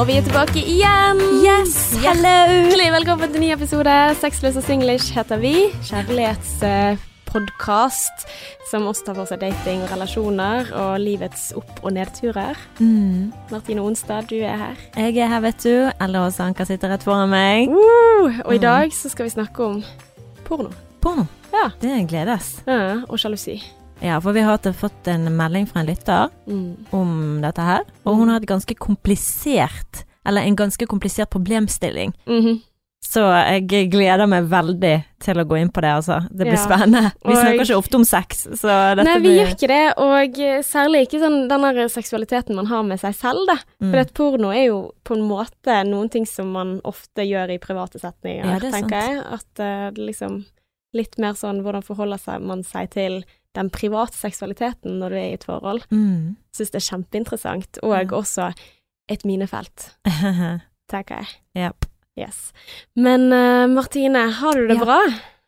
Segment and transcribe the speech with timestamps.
[0.00, 1.18] og vi er tilbake igjen.
[1.44, 2.32] Yes, hello!
[2.70, 3.92] Hjertelig velkommen til ny episode.
[4.20, 5.52] Sexløs og singlish heter vi.
[5.88, 8.16] Kjærlighetspodkast
[8.70, 12.56] som også tar for seg dating og relasjoner og livets opp- og nedturer.
[12.80, 13.32] Mm.
[13.52, 14.76] Martine Onstad, du er her.
[14.96, 15.74] Jeg er her, vet du.
[16.00, 17.60] Eller også Anka sitter rett foran meg.
[17.68, 18.62] Uh, og i Mm.
[18.64, 19.76] dag så skal vi snakke om
[20.46, 20.70] porno.
[21.00, 21.24] Porno.
[21.52, 21.66] Ja.
[21.82, 22.62] Det gledes.
[22.66, 23.62] Ja, og sjalusi.
[24.02, 26.86] Ja, for vi har fått en melding fra en lytter Mm.
[26.92, 32.12] om dette her, og hun har et ganske komplisert, eller en ganske komplisert problemstilling.
[32.26, 32.60] Mhm.
[33.02, 33.20] Så
[33.66, 36.20] jeg gleder meg veldig til å gå inn på det, altså.
[36.30, 36.66] Det blir Ja.
[36.66, 37.12] spennende.
[37.24, 39.94] Vi Og- snakker ikke ofte om sex, så dette Nei, vi blir gjør ikke det,
[39.96, 43.56] og særlig ikke sånn den seksualiteten man har med seg selv, da.
[43.82, 43.90] Mm.
[43.90, 47.98] For porno er jo på en måte noen ting som man ofte gjør i private
[47.98, 48.90] setninger, Ja, tenker sant.
[48.90, 49.24] jeg.
[49.32, 50.44] At det liksom
[50.92, 53.24] litt mer sånn hvordan forholder man seg til
[53.58, 55.82] den private seksualiteten når du er i et forhold.
[55.90, 56.36] Mm.
[56.54, 58.04] Syns det er kjempeinteressant, og Ja.
[58.16, 58.52] også
[59.10, 59.90] et minefelt,
[60.90, 61.28] tenker jeg.
[61.56, 61.86] Yep.
[62.18, 62.52] Yes.
[62.96, 64.84] Men uh, Martine, har du det Ja.
[64.84, 65.00] bra?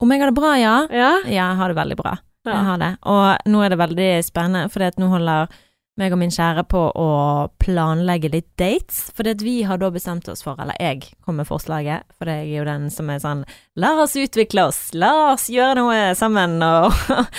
[0.03, 0.77] Om jeg har det bra, ja?
[0.91, 1.11] Ja?
[1.27, 2.17] Ja, jeg har det veldig bra.
[2.45, 2.97] Jeg har det.
[3.07, 5.47] Og nå er det veldig spennende, for nå holder
[6.01, 7.09] meg og min kjære på å
[7.61, 9.11] planlegge litt dates.
[9.17, 12.59] For vi har da bestemt oss for, eller jeg kom med forslaget, for jeg er
[12.63, 13.43] jo den som er sånn
[13.77, 16.57] La oss utvikle oss, la oss gjøre noe sammen.
[16.65, 16.93] Og,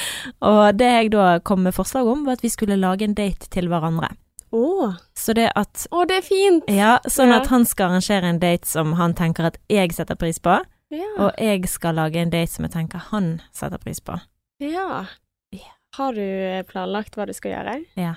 [0.50, 3.50] og det jeg da kom med forslag om, var at vi skulle lage en date
[3.54, 4.12] til hverandre.
[4.54, 6.68] Å, Så det at Å, det er fint!
[6.70, 10.38] Ja, sånn at han skal arrangere en date som han tenker at jeg setter pris
[10.38, 10.60] på,
[10.94, 11.08] Ja.
[11.18, 14.20] og jeg skal lage en date som jeg tenker han setter pris på.
[14.62, 15.06] ja.
[15.54, 15.72] Ja.
[15.98, 16.22] Har du
[16.70, 17.74] planlagt hva du skal gjøre?
[17.98, 18.14] Ja,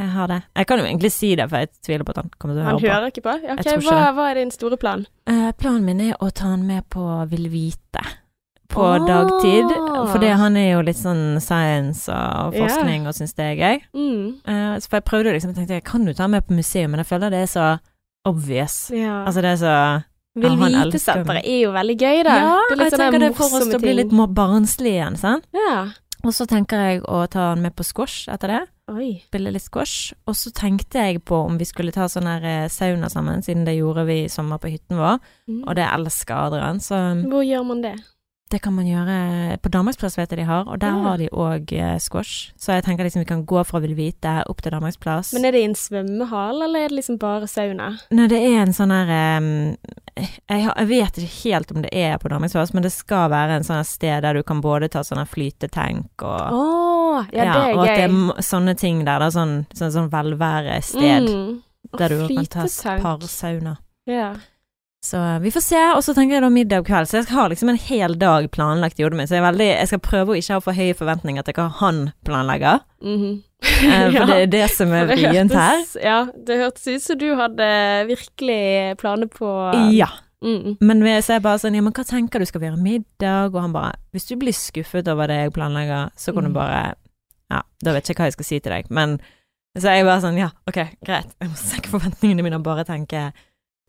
[0.00, 0.40] jeg har det.
[0.56, 2.66] Jeg kan jo egentlig si det, for jeg tviler på at han kommer til å
[2.66, 2.86] høre på.
[2.86, 3.36] Han hører ikke på?
[3.44, 5.04] Ja, ok, ikke hva, hva er din store plan?
[5.28, 8.04] Uh, planen min er å ta han med på Vil vite
[8.70, 9.06] på oh.
[9.06, 9.72] dagtid.
[10.12, 13.80] For han er jo litt sånn science og forskning forskning og syns det er gøy.
[13.96, 14.26] Mm.
[14.46, 16.56] Uh, så for jeg prøvde liksom, jeg tenkte jeg kan jo ta han med på
[16.56, 17.66] museum, men jeg føler det er så
[18.28, 18.78] obvious.
[18.94, 19.24] Yeah.
[19.26, 19.74] Altså det er så
[20.40, 22.36] Vil ja, vite-senteret er jo veldig gøy, da.
[22.38, 24.94] Ja, det er litt jeg tenker det får oss til å bli litt mer barnslig
[24.94, 25.48] igjen, sant.
[25.56, 25.88] Ja.
[26.20, 28.60] Og så tenker jeg å ta han med på squash etter det.
[28.90, 29.10] Oi.
[29.28, 30.14] spille litt squash.
[30.26, 33.66] Og så tenkte jeg på om vi skulle ta sånn her eh, sauna sammen, siden
[33.68, 35.20] det gjorde vi i sommer på hytten vår.
[35.50, 35.62] Mm.
[35.64, 37.00] Og det elsker Adrian, så
[37.30, 37.94] Hvor gjør man det?
[38.50, 41.02] Det kan man gjøre på Danmarksplass, vet jeg de har, og der Ja.
[41.02, 42.52] har de òg squash.
[42.58, 45.32] Så jeg tenker liksom vi kan gå fra Vil vite opp til Danmarksplass.
[45.34, 47.92] Men er det i en svømmehall, eller er det liksom bare sauna?
[48.10, 49.76] Nei, det er en sånn her um,
[50.20, 53.56] jeg, har- jeg vet ikke helt om det er på Danmarksplass, men det skal være
[53.56, 57.74] en sånn sted der du kan både ta sånn flytetenk og oh, ja, det er
[57.78, 59.18] og at det er sånne ting der.
[59.22, 61.28] Det er sånn, sånn, sånn velværested.
[61.30, 61.62] Mm.
[61.98, 63.02] Der du kan ta flytetank.
[63.02, 63.76] parsauna.
[64.06, 64.34] Ja.
[65.04, 67.08] Så eh, vi får se, og så tenker jeg da middag og kveld.
[67.08, 69.88] Så jeg har liksom en hel dag planlagt i hodet mitt, så jeg, veldig, jeg
[69.88, 72.82] skal prøve å ikke ha for høye forventninger til hva han planlegger.
[73.04, 73.30] Mhm.
[73.36, 73.46] Eh,
[74.14, 74.22] Ja.
[74.24, 75.82] For det er det som er vrient her.
[76.00, 77.66] Ja, det hørtes ut som du hadde
[78.08, 79.50] virkelig planer på
[79.96, 80.08] Ja.
[80.40, 80.78] Mm.
[80.80, 83.50] Men hvis jeg bare sånn, ja, men hva tenker du, skal vi gjøre middag?
[83.52, 86.54] Og han bare, hvis du blir skuffet over det jeg planlegger, så kan du Mm.
[86.56, 86.94] bare,
[87.52, 88.88] ja, da vet jeg ikke hva jeg skal si til deg.
[88.90, 89.18] Men
[89.76, 91.34] så er jeg bare sånn, ja, ok, greit.
[91.40, 93.32] Jeg må senke forventningene mine og bare tenke,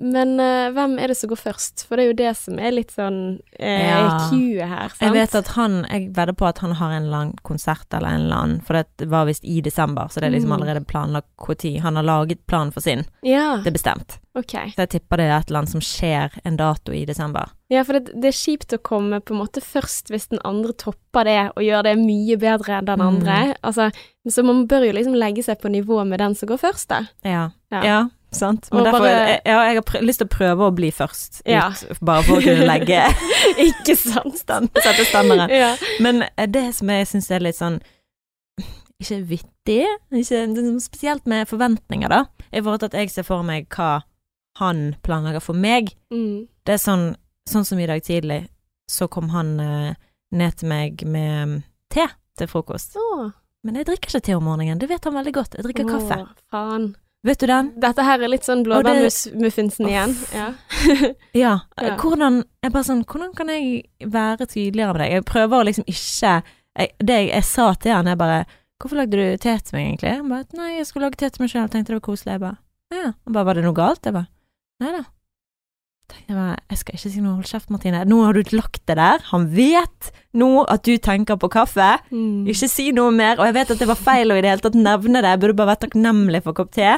[0.01, 1.83] Men uh, hvem er det som går først?
[1.85, 4.29] For det er jo det som er litt sånn uh, Ja.
[4.31, 5.01] Q her, sant?
[5.05, 8.25] Jeg vet at han, jeg vedder på at han har en annen konsert eller en
[8.25, 10.57] eller annen, for det var visst i desember, så det er liksom Mm.
[10.57, 14.17] allerede planlagt når Han har laget planen for sin, Ja, det er bestemt.
[14.35, 14.55] ok.
[14.73, 17.51] Så jeg tipper det er et eller annet som skjer en dato i desember.
[17.69, 20.73] Ja, for det, det er kjipt å komme på en måte først hvis den andre
[20.73, 23.07] topper det og gjør det mye bedre enn den Mm.
[23.07, 23.55] andre.
[23.63, 23.91] Altså,
[24.27, 27.03] så man bør jo liksom legge seg på nivå med den som går først, da.
[27.23, 27.83] Ja, Ja.
[27.83, 28.01] ja.
[28.35, 28.69] Sant.
[28.71, 32.25] Men derfor, jeg, ja, jeg har lyst til å prøve å bli først ut, bare
[32.27, 33.01] for å kunne legge
[33.69, 34.37] Ikke sant?
[34.39, 35.51] stand, sette standarden.
[35.51, 35.73] Ja.
[36.03, 37.81] Men eh, det som jeg syns er litt sånn
[39.01, 39.81] ikke vittig,
[40.13, 40.43] ikke
[40.83, 44.03] spesielt med forventninger, da, i forhold til at jeg ser for meg hva
[44.61, 45.93] han planlegger for meg.
[46.13, 46.45] Mm.
[46.67, 47.07] Det er sånn,
[47.49, 48.43] sånn som i dag tidlig,
[48.91, 49.93] så kom han uh,
[50.35, 51.55] ned til meg med mm,
[51.93, 52.05] te
[52.37, 52.97] til frokost.
[52.99, 53.31] Oh.
[53.65, 55.57] Men jeg drikker ikke te om morgenen, det vet han veldig godt.
[55.57, 56.19] Jeg drikker kaffe.
[56.25, 56.91] Å, faen.
[57.23, 57.67] Vet du den?
[57.79, 60.15] Dette her er litt sånn blåbærmuffinsen det- igjen.
[60.33, 60.47] Ja.
[61.43, 61.51] Ja.
[61.81, 61.95] Ja.
[62.01, 65.11] Hvordan jeg bare sånn, hvordan kan jeg være tydeligere med deg?
[65.19, 66.31] Jeg prøver å liksom ikke
[66.77, 68.45] jeg, Det jeg, jeg sa til han, jeg bare
[68.81, 71.43] 'Hvorfor lagde du te til meg, egentlig?' Han bare 'Nei, jeg skulle lage te til
[71.43, 72.31] meg sjøl, tenkte det var koselig'.
[72.33, 72.57] Jeg bare
[72.91, 73.13] 'Ja'.
[73.25, 74.27] Han bare 'Var det noe galt?' Jeg bare
[74.81, 75.05] 'Nei da'.
[76.27, 78.01] Jeg bare, jeg skal ikke si noe, hold kjeft, Martine.
[78.07, 79.23] Nå har du lagt det der.
[79.31, 81.89] Han vet nå at du tenker på kaffe.
[82.11, 82.47] Mm.
[82.51, 83.39] Ikke si noe mer.
[83.39, 85.33] Og jeg vet at det var feil å i det hele tatt nevne det.
[85.33, 86.93] Jeg burde bare vært takknemlig for kopp te,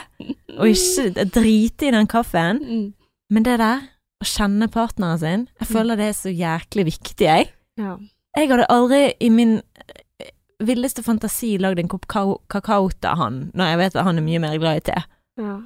[0.58, 2.62] og ikke drite i den kaffen.
[2.64, 2.88] Mm.
[3.34, 3.84] Men det der,
[4.24, 7.52] å kjenne partneren sin, jeg føler det er så jæklig viktig, jeg.
[7.82, 7.98] Ja.
[8.38, 10.32] Jeg hadde aldri i min eh,
[10.64, 14.42] villeste fantasi lagd en kopp kakao, til han, når jeg vet at han er mye
[14.42, 15.06] mer glad i te.
[15.42, 15.60] ja.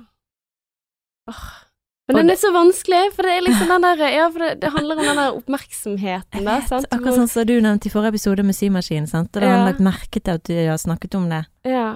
[1.27, 1.47] Åh,
[2.07, 4.71] Men den er så vanskelig, for det er liksom den der Ja, for det, det
[4.71, 6.87] handler om den der oppmerksomheten, da, sant.
[6.93, 9.33] Akkurat sånn som du nevnte i forrige episode med symaskinen, sant.
[9.33, 11.43] Og da har han lagt merke til at du har snakket om det.
[11.67, 11.89] Ja.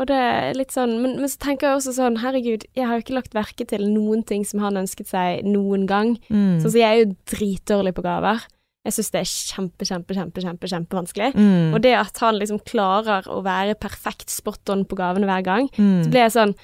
[0.00, 2.96] Og det er litt sånn men, men så tenker jeg også sånn, herregud, jeg har
[2.96, 6.14] jo ikke lagt merke til noen ting som han ønsket seg noen gang.
[6.30, 6.62] Mm.
[6.62, 8.46] Sånn som jeg er jo dritdårlig på gaver.
[8.80, 11.26] Jeg syns det er kjempe, kjempe, kjempe, kjempe, kjempevanskelig.
[11.36, 11.74] Mm.
[11.76, 15.66] Og det at han liksom klarer å være perfekt spot on på gavene hver gang,
[15.76, 15.98] Mm.
[16.04, 16.54] så blir jeg sånn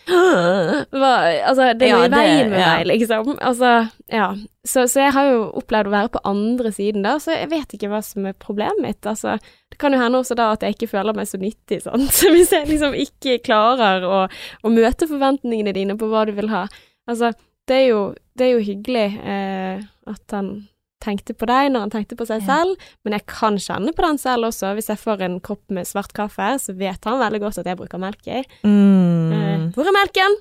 [0.96, 1.10] hva,
[1.44, 2.70] Altså, det er Ja, i veien med ja.
[2.78, 3.34] meg, liksom.
[3.38, 3.72] Altså,
[4.12, 4.30] ja.
[4.66, 7.74] Så, så jeg har jo opplevd å være på andre siden da, så jeg vet
[7.76, 9.06] ikke hva som er problemet mitt.
[9.06, 9.36] Altså,
[9.70, 12.08] det kan jo hende også da at jeg ikke føler meg så nyttig, sant.
[12.18, 14.22] Så hvis jeg liksom ikke klarer å,
[14.64, 16.64] å møte forventningene dine på hva du vil ha
[17.06, 17.28] Altså,
[17.68, 18.00] det er jo,
[18.34, 20.48] det er jo hyggelig eh, at han
[21.04, 22.46] tenkte på deg når han tenkte på seg Ja.
[22.62, 24.74] selv, men jeg kan kjenne på den selv også.
[24.74, 27.76] Hvis jeg får en kopp med svart kaffe, så vet han veldig godt at jeg
[27.76, 28.38] bruker melk i.
[28.40, 29.72] Eh, Mm.
[29.74, 30.36] hvor er melken?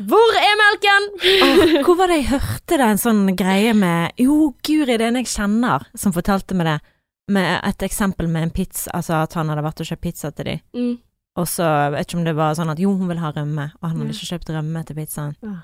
[0.00, 1.08] Hvor er melken?
[1.42, 5.08] oh, hvor var det jeg hørte det en sånn greie med Jo, Guri, det er
[5.08, 6.80] en jeg kjenner som fortalte meg det,
[7.28, 10.44] med et eksempel med en pizza, altså at han hadde vært og kjøpt pizza til
[10.44, 10.98] dem, Mm.
[11.36, 13.88] og så vet ikke om det var sånn at jo, hun vil ha rømme, og
[13.90, 15.34] han hadde ikke kjøpt rømme til pizzaen.
[15.44, 15.62] Ah.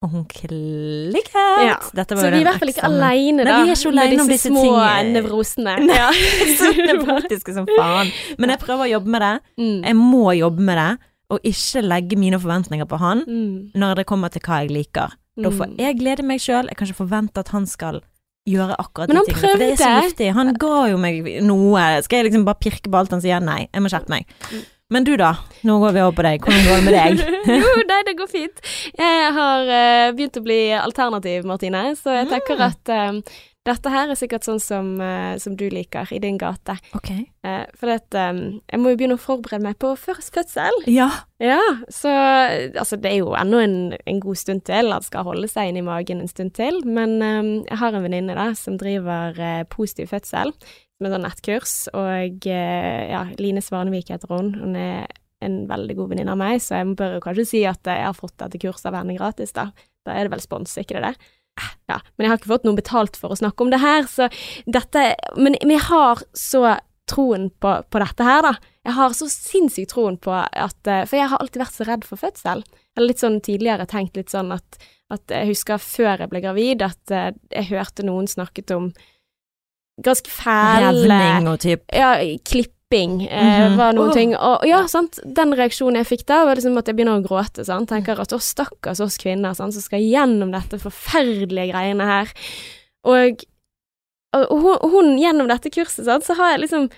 [0.00, 1.34] Og hun klikket!
[1.60, 3.50] Ja, Dette var Så jo vi er i hvert fall ikke aleine, da.
[3.52, 5.10] Nei, vi er ikke alene om disse disse små tingene.
[5.18, 5.74] nevrosene.
[5.84, 5.96] Nei.
[6.00, 6.06] Ja.
[6.60, 8.12] Så nevrotiske som faen.
[8.40, 9.32] Men jeg prøver å jobbe med det.
[9.60, 9.74] Mm.
[9.90, 10.88] Jeg må jobbe med det,
[11.30, 13.52] og ikke legge mine forventninger på han Mm.
[13.76, 15.12] når det kommer til hva jeg liker.
[15.40, 15.76] Da får Mm.
[15.84, 16.66] jeg glede meg sjøl.
[16.72, 18.00] Jeg kan ikke forvente at han skal
[18.48, 19.50] gjøre akkurat Men han de tingene.
[19.52, 20.32] For det er så giftig.
[20.32, 22.02] Han ga jo meg noe.
[22.02, 23.38] Skal jeg liksom bare pirke på alt han sier?
[23.44, 24.24] Nei, jeg må skjerpe meg.
[24.90, 25.34] Men du, da?
[25.62, 26.42] Nå går vi over på deg.
[26.42, 27.36] Hvordan går det med deg?
[27.60, 28.64] jo, nei, det går fint.
[28.98, 32.64] Jeg har uh, begynt å bli alternativ, Martine, så jeg tenker Mm.
[32.66, 33.38] at uh,
[33.68, 36.74] dette her er sikkert sånn som, uh, som du liker, i din gate.
[36.96, 37.12] Ok.
[37.46, 40.82] Uh, for at, um, jeg må jo begynne å forberede meg på først fødsel.
[40.90, 41.06] Ja.
[41.38, 41.60] Ja,
[41.92, 43.78] så altså det er jo ennå en,
[44.10, 47.52] en god stund til, han skal holde seg inni magen en stund til, men um,
[47.68, 49.38] jeg har en venninne som driver
[49.70, 50.50] Positiv fødsel,
[51.06, 55.08] er sånn nettkurs, og eh, ja, Line Svanevik heter hun, hun er
[55.44, 58.16] en veldig god venninne av meg, så jeg bør jo kanskje si at jeg har
[58.16, 59.70] fått dette kurset av henne gratis, da.
[60.04, 61.30] Da er det vel spons, ikke det det?
[61.90, 64.30] Ja, men jeg har ikke fått noe betalt for å snakke om det her, så
[64.64, 66.78] dette Men, men jeg har så
[67.10, 68.54] troen på, på dette her, da.
[68.86, 72.06] Jeg har så sinnssykt troen på at eh, For jeg har alltid vært så redd
[72.08, 72.62] for fødsel.
[72.96, 74.78] Eller litt sånn tidligere tenkt litt sånn at,
[75.12, 78.92] at jeg husker før jeg ble gravid, at eh, jeg hørte noen snakket om
[80.04, 82.14] ganske fæle og typ Ja,
[82.44, 83.76] klipping eh, -hmm.
[83.76, 84.14] var noen oh.
[84.14, 84.36] ting.
[84.36, 87.26] Og og ja, sant, den reaksjonen jeg fikk da, var liksom at jeg begynner å
[87.26, 87.64] gråte.
[87.64, 87.88] Sant?
[87.88, 92.32] Tenker at å, stakkars oss kvinner sant, som skal gjennom dette forferdelige greiene her.
[93.04, 93.44] Og,
[94.32, 96.90] og hun, hun gjennom dette kurset, sant, så har jeg liksom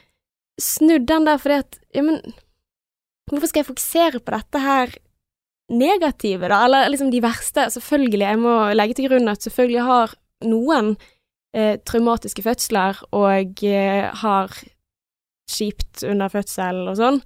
[0.61, 2.21] snudd den der fordi at Ja, men
[3.31, 4.95] hvorfor skal jeg fokusere på dette her
[5.73, 6.65] negative, da?
[6.65, 7.71] Eller liksom de verste?
[7.71, 10.15] Selvfølgelig, jeg må legge til grunn at selvfølgelig har
[10.45, 10.97] noen
[11.55, 14.49] eh, traumatiske fødsler og eh, har
[15.53, 17.19] kjipt under fødsel og sånn,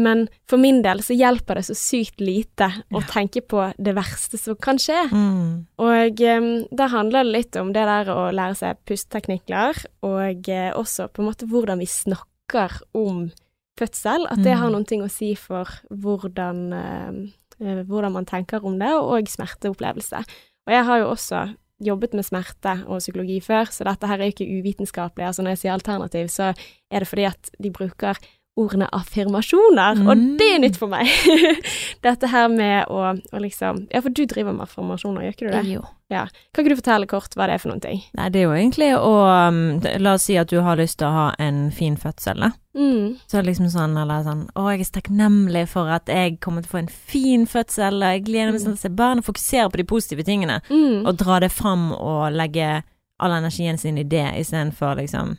[0.00, 3.06] men for min del så hjelper det så sykt lite å Ja.
[3.10, 5.10] tenke på det verste som kan skje.
[5.10, 5.66] mm.
[5.78, 10.72] Og um, da handler det litt om det der å lære seg pusteteknikker, og eh,
[10.72, 13.30] også på en måte hvordan vi snakker om
[13.78, 14.26] fødsel.
[14.30, 14.58] At det Mm.
[14.60, 20.18] har noen ting å si for hvordan, eh, hvordan man tenker om det, og smerteopplevelse.
[20.66, 24.32] Og jeg har jo også jobbet med smerte og psykologi før, så dette her er
[24.32, 25.26] ikke uvitenskapelig.
[25.26, 26.52] Altså når jeg sier alternativ, så
[26.90, 28.20] er det fordi at de bruker
[28.58, 30.36] ordene affirmasjoner, og Mm.
[30.38, 31.06] det er nytt for meg.
[32.02, 35.52] Dette her med å, å liksom Ja, for du driver med affirmasjoner, gjør ikke du
[35.54, 35.62] det?
[35.70, 35.82] Jo.
[36.10, 36.24] Ja.
[36.52, 38.00] Kan ikke du fortelle kort hva det er for noen ting?
[38.18, 39.12] Nei, det er jo egentlig å
[39.48, 39.60] um,
[40.02, 42.50] La oss si at du har lyst til å ha en fin fødsel, da.
[42.76, 43.16] Mm.
[43.30, 46.70] Så liksom sånn, eller sånn Å, jeg er så takknemlig for at jeg kommer til
[46.72, 48.64] å få en fin fødsel, og jeg gleder meg Mm.
[48.66, 50.60] sånn til å se barn, og fokusere på de positive tingene.
[50.70, 51.06] Mm.
[51.06, 52.82] Og dra det fram og legge
[53.20, 55.36] all energien sin i det, istedenfor liksom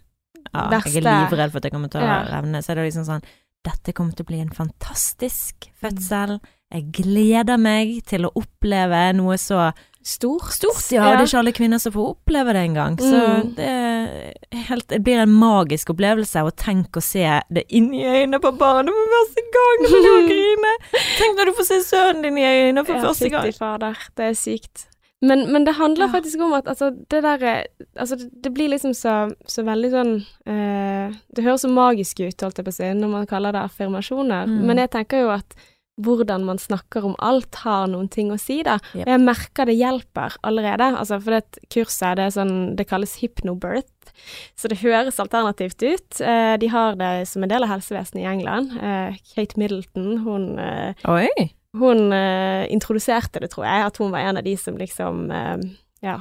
[0.54, 2.24] Ja, jeg er livredd for at jeg kommer til å Ja.
[2.42, 2.62] revne.
[2.64, 3.24] Så er det liksom sånn
[3.64, 6.40] Dette kommer til å bli en fantastisk fødsel.
[6.74, 9.72] Jeg gleder meg til å oppleve noe så
[10.04, 10.50] Stort.
[10.56, 10.92] stort.
[10.92, 11.18] Ja, ja.
[11.18, 12.96] det er ikke alle kvinner som får oppleve det engang.
[12.98, 13.56] Så Mm.
[13.56, 17.22] det, er helt, det blir en magisk opplevelse å tenke å se
[17.54, 19.78] det inni øynene på barnet for første gang.
[19.92, 20.74] Nå må grine.
[21.20, 23.46] Tenk når du får se sønnen din i øynene for Ja, første gang.
[23.46, 24.88] fytti fader, det er sykt.
[25.22, 26.12] Men, men det handler Ja.
[26.16, 30.16] faktisk om at altså, det derre Altså, det, det blir liksom så, så veldig sånn
[30.50, 33.62] eh, Det høres så magisk ut, holdt jeg på å si, når man kaller det
[33.68, 34.66] affirmasjoner, Mm.
[34.66, 35.54] men jeg tenker jo at
[36.02, 38.80] hvordan man snakker om alt, har noen ting å si, da.
[38.96, 39.04] Yep.
[39.06, 40.88] Og jeg merker det hjelper allerede.
[40.98, 44.14] Altså, for det kurset, det sånn Det kalles hypnobirth,
[44.58, 46.22] så det høres alternativt ut.
[46.22, 48.72] Eh, de har det som en del av helsevesenet i England.
[48.82, 51.52] Eh, Kate Middleton, hun eh, Oi.
[51.78, 55.58] Hun eh, introduserte det, tror jeg, at hun var en av de som liksom eh,
[56.04, 56.18] Ja,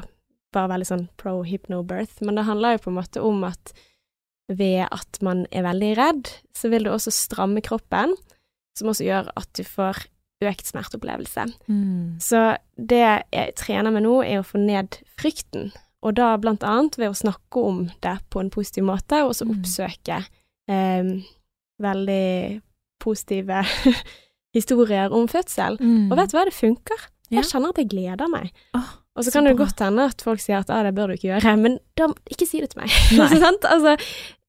[0.55, 2.21] var veldig sånn pro hypnobirth.
[2.27, 3.73] Men det handler jo på en måte om at
[4.51, 8.17] ved at man er veldig redd, så vil det også stramme kroppen,
[8.77, 10.01] som også gjør at du får
[10.43, 11.45] økt smerteopplevelse.
[11.69, 12.17] Mm.
[12.21, 12.41] Så
[12.77, 12.99] det
[13.31, 15.71] jeg trener med nå, er å få ned frykten,
[16.03, 19.47] og da blant annet ved å snakke om det på en positiv måte, og så
[19.47, 19.55] Mm.
[19.59, 20.19] oppsøke
[20.71, 21.11] eh,
[21.79, 22.61] veldig
[23.01, 23.63] positive
[24.55, 25.77] historier om fødsel.
[25.81, 26.11] Mm.
[26.13, 27.07] Og vet du hva, det funker.
[27.31, 28.51] Jeg kjenner at jeg gleder meg.
[28.75, 31.09] Oh, Og så så kan det godt hende at folk sier at ah, det bør
[31.13, 32.91] du ikke gjøre, men da, ikke si det til meg.
[33.71, 33.97] Altså,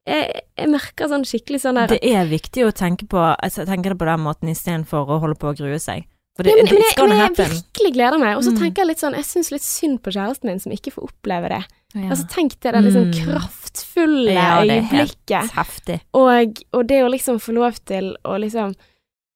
[0.07, 3.91] jeg, jeg merker sånn skikkelig sånn der Det er viktig å tenke på altså, tenke
[3.93, 6.07] det på den måten istedenfor å holde på å grue seg.
[6.33, 8.37] For Ja, det, men, men, jeg, men jeg virkelig gleder meg.
[8.39, 8.59] Og så Mm.
[8.63, 11.49] tenker jeg litt sånn Jeg syns litt synd på kjæresten min som ikke får oppleve
[11.53, 11.61] det.
[11.93, 12.07] Ja.
[12.15, 13.17] Altså Tenk det der liksom Mm.
[13.19, 15.51] kraftfulle Ja, det er helt øyeblikket.
[15.57, 15.99] heftig.
[16.17, 18.73] Og, og det å liksom få lov til å liksom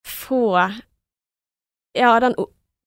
[0.05, 0.41] få
[1.95, 2.35] Ja, den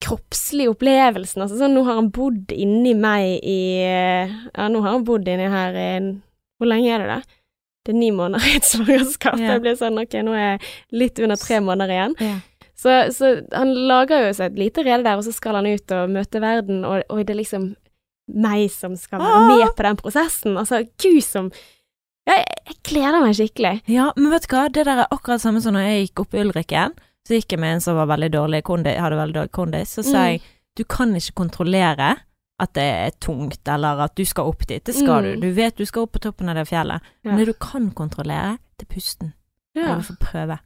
[0.05, 1.43] kroppslige opplevelsen.
[1.43, 5.49] Altså sånn, nå har han bodd inni meg i Ja, nå har han bodd inni
[5.51, 5.89] her i
[6.59, 7.39] Hvor lenge er det, da?
[7.89, 9.39] Det er ni måneder i et svangerskap.
[9.41, 9.55] Yeah.
[9.57, 10.63] Jeg blir sånn Ok, nå er jeg
[11.03, 12.15] litt under tre måneder igjen.
[12.21, 12.41] Yeah.
[12.79, 15.95] Så, så han lager jo seg et lite rede der, og så skal han ut
[15.97, 17.65] og møte verden, og, og det er liksom
[18.29, 19.49] meg som skal være Ah!
[19.49, 20.55] med på den prosessen.
[20.61, 21.49] Altså, gud som
[22.29, 23.73] jeg, jeg gleder meg skikkelig.
[23.91, 26.37] Ja, men vet du hva, det der er akkurat samme som når jeg gikk opp
[26.37, 26.95] i Ulrikken.
[27.29, 29.91] Så gikk jeg med en som var veldig dårlig kondi, hadde veldig dårlig kondis.
[29.99, 30.33] Så sa Mm.
[30.33, 30.43] jeg
[30.79, 32.17] du kan ikke kontrollere
[32.61, 34.83] at det er tungt, eller at du skal opp dit.
[34.85, 35.41] Det skal Mm.
[35.41, 35.49] du.
[35.49, 37.01] Du vet du skal opp på toppen av det fjellet.
[37.25, 37.31] Ja.
[37.31, 39.33] Men det du kan kontrollere, det er pusten.
[39.75, 39.97] Ja.
[39.97, 40.59] Du får prøve.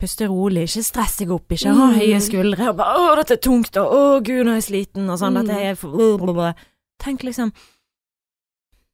[0.00, 1.98] Puste rolig, ikke stress deg opp, ikke ha Mm.
[1.98, 5.10] høye skuldre og bare 'Å, dette er tungt', og 'Å, gud, nå er jeg sliten',
[5.10, 5.34] og sånn.
[5.36, 5.46] Mm.
[5.46, 6.54] Dette er.
[6.98, 7.52] Tenk liksom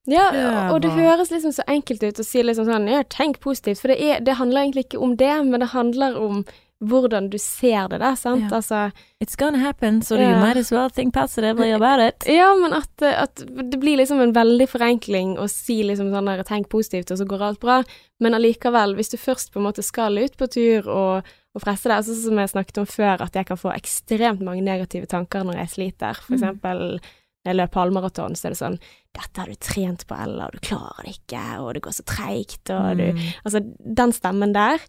[0.06, 0.28] Ja,
[0.72, 3.90] og det høres liksom så enkelt ut å si liksom sånn ja, tenk positivt, for
[3.90, 6.44] det, er, det handler egentlig ikke om det, men det handler om
[6.84, 8.50] hvordan du ser det, da, sant?
[8.50, 8.58] Ja.
[8.58, 8.90] Altså
[9.24, 12.26] It's gonna happen, so you might as well think positively about it.
[12.28, 16.44] Ja, men at, at det blir liksom en veldig forenkling å si liksom sånn der
[16.44, 17.80] tenk positivt, og så går alt bra,
[18.20, 21.88] men allikevel, hvis du først på en måte skal ut på tur og, og fresse
[21.88, 25.48] deg, altså som jeg snakket om før, at jeg kan få ekstremt mange negative tanker
[25.48, 27.00] når jeg sliter, for Mm.
[27.46, 28.78] Når jeg løper halvmaraton, så er det sånn
[29.16, 32.04] dette har du trent på, Ella, og du klarer det ikke, og det går så
[32.10, 33.20] treigt, og du Mm.
[33.46, 33.62] Altså,
[34.02, 34.82] den stemmen der,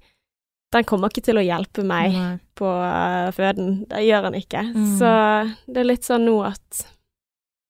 [0.74, 2.40] den kommer ikke til å hjelpe meg Nei.
[2.58, 3.86] på uh, føden.
[3.88, 4.66] Det gjør den ikke.
[4.74, 4.90] Mm.
[5.00, 5.12] Så
[5.70, 6.84] det er litt sånn nå at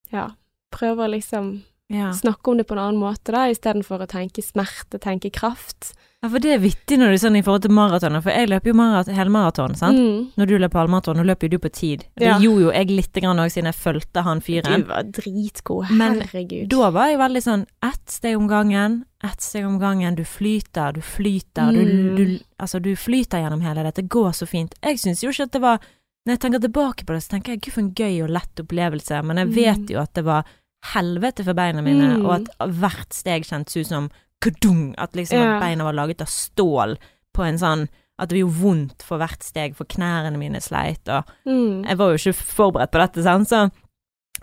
[0.10, 0.32] Ja,
[0.72, 2.12] prøver liksom Ja.
[2.12, 5.94] snakke om det på en annen måte, da, istedenfor å tenke smerte, tenke kraft.
[6.22, 8.68] ja, for det er vittig når du sånn i forhold til maratoner, for jeg løper
[8.68, 9.96] jo marat helmaraton, sant?
[9.98, 10.32] Mm.
[10.36, 12.04] Når du løper halvmaraton, nå løper jo du på tid.
[12.18, 12.40] Det Ja.
[12.40, 14.82] gjorde jo jeg litt grann òg, siden jeg fulgte han fyren.
[14.82, 16.68] Du var dritgod, Men herregud.
[16.68, 20.16] Da var jeg veldig sånn ett steg om gangen, ett steg om gangen.
[20.16, 22.16] Du flyter, du flyter, du, Mm.
[22.18, 24.02] du Altså, du flyter gjennom hele dette.
[24.02, 24.74] Det går så fint.
[24.84, 25.80] Jeg syns jo ikke at det var
[26.28, 28.56] Når jeg tenker tilbake på det, så tenker jeg gud for en gøy og lett
[28.60, 29.90] opplevelse, men jeg vet Mm.
[29.92, 30.44] jo at det var
[30.94, 32.26] helvete for beina mine, Mm.
[32.26, 34.10] og at hvert steg kjentes ut som
[34.42, 35.56] kadung, at liksom Ja.
[35.56, 36.98] at beina var laget av stål
[37.34, 37.88] på en sånn
[38.20, 41.86] at det gjorde vondt for hvert steg, for knærne mine sleit, og mm.
[41.86, 43.72] jeg var jo ikke forberedt på dette, sant, så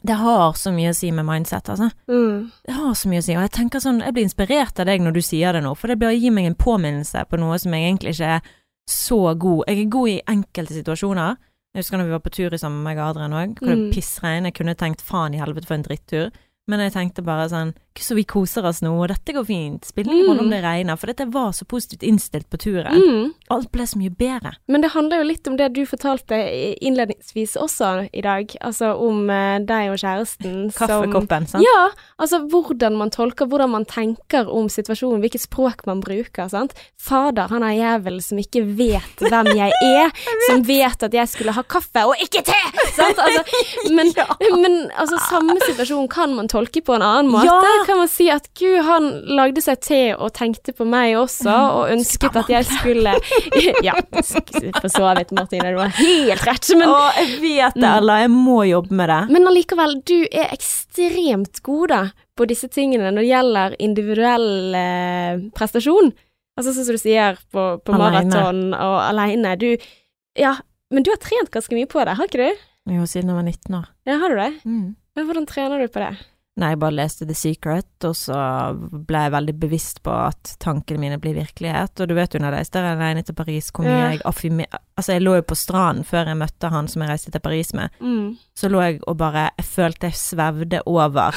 [0.02, 1.90] det har så mye å si med mindset, altså.
[2.08, 2.50] Mm.
[2.66, 5.00] Det har så mye å si, og jeg tenker sånn, jeg blir inspirert av deg
[5.00, 7.72] når du sier det nå, for det å gi meg en påminnelse på noe som
[7.72, 8.40] jeg egentlig ikke er
[8.90, 9.64] så god.
[9.68, 11.36] Jeg er god i enkelte situasjoner.
[11.74, 13.66] Jeg husker når vi var på tur i sammen med meg og Adrian òg, hvor
[13.72, 13.90] det Mm.
[13.92, 14.44] pissregn.
[14.44, 16.30] Jeg kunne tenkt faen i helvete for en drittur.
[16.68, 19.84] Men jeg tenkte bare sånn Gud, så vi koser oss nå, og dette går fint.
[19.86, 20.50] Spiller ingen rolle om Mm.
[20.50, 22.90] det regner, for dette var så positivt innstilt på turen.
[22.98, 23.34] Mm.
[23.54, 24.50] Alt ble så mye bedre.
[24.66, 26.34] Men det handler jo litt om det du fortalte
[26.82, 31.62] innledningsvis også i dag, altså om eh, deg og kjæresten som Kaffekoppen, sant?
[31.64, 36.74] Ja, altså hvordan man tolker, hvordan man tenker om situasjonen, hvilket språk man bruker, sant.
[36.98, 39.70] Fader, han er jævel som ikke vet hvem jeg
[40.02, 40.10] er,
[40.48, 42.58] som vet at jeg skulle ha kaffe og ikke te!
[42.96, 43.18] Sant?
[43.22, 43.44] Altså,
[43.96, 44.10] men,
[44.60, 47.46] men altså, samme situasjon kan man tolke på en annen måte.
[47.46, 47.83] Ja.
[47.84, 51.92] Kan man si at gud, han lagde seg til og tenkte på meg også, og
[51.92, 53.12] ønsket at jeg skulle
[53.86, 57.88] Ja, for så vidt, Martine, du har helt rett, men Å, jeg vet det, Mm.
[57.98, 58.18] Ella.
[58.24, 59.20] Jeg må jobbe med det.
[59.34, 62.02] men allikevel, du er ekstremt god da,
[62.36, 64.48] på disse tingene når det gjelder individuell
[64.78, 66.12] eh, prestasjon.
[66.58, 69.56] Altså sånn som du sier på, på maraton og aleine.
[69.58, 69.68] Du
[70.38, 70.56] Ja,
[70.90, 72.62] men du har trent ganske mye på det, har ikke du?
[72.94, 73.86] Jo, siden jeg var 19 år.
[74.06, 74.50] Ja, har du det?
[74.68, 74.86] Mm.
[75.16, 76.12] Men hvordan trener du på det?
[76.54, 78.36] Nei, jeg bare leste The Secret, og så
[78.78, 81.98] ble jeg veldig bevisst på at tankene mine blir virkelighet.
[81.98, 84.78] Og du vet jo når jeg reiste alene til Paris, hvor mye jeg affirmer...
[84.94, 87.74] Altså, jeg lå jo på stranden før jeg møtte han som jeg reiste til Paris
[87.74, 87.98] med.
[87.98, 88.36] Mm.
[88.54, 91.34] Så lå jeg og bare Jeg følte jeg svevde over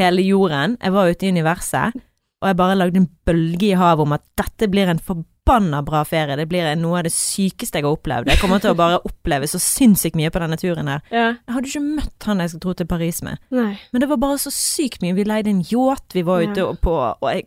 [0.00, 0.78] hele jorden.
[0.80, 2.02] Jeg var ute i universet.
[2.40, 6.02] og jeg bare lagde en bølge i havet om at dette blir en forbanna bra
[6.04, 6.36] ferie.
[6.36, 8.28] Det blir noe av det sykeste jeg har opplevd.
[8.32, 11.00] Jeg kommer til å bare oppleve så sinnssykt mye på denne turen her.
[11.10, 11.26] Ja.
[11.46, 13.38] Jeg hadde ikke møtt han jeg skulle dro til Paris med.
[13.54, 13.78] Nei.
[13.92, 15.14] Men det var bare så sykt mye.
[15.16, 16.72] Vi leide en yacht, vi var ute Ja.
[16.74, 17.46] på og jeg,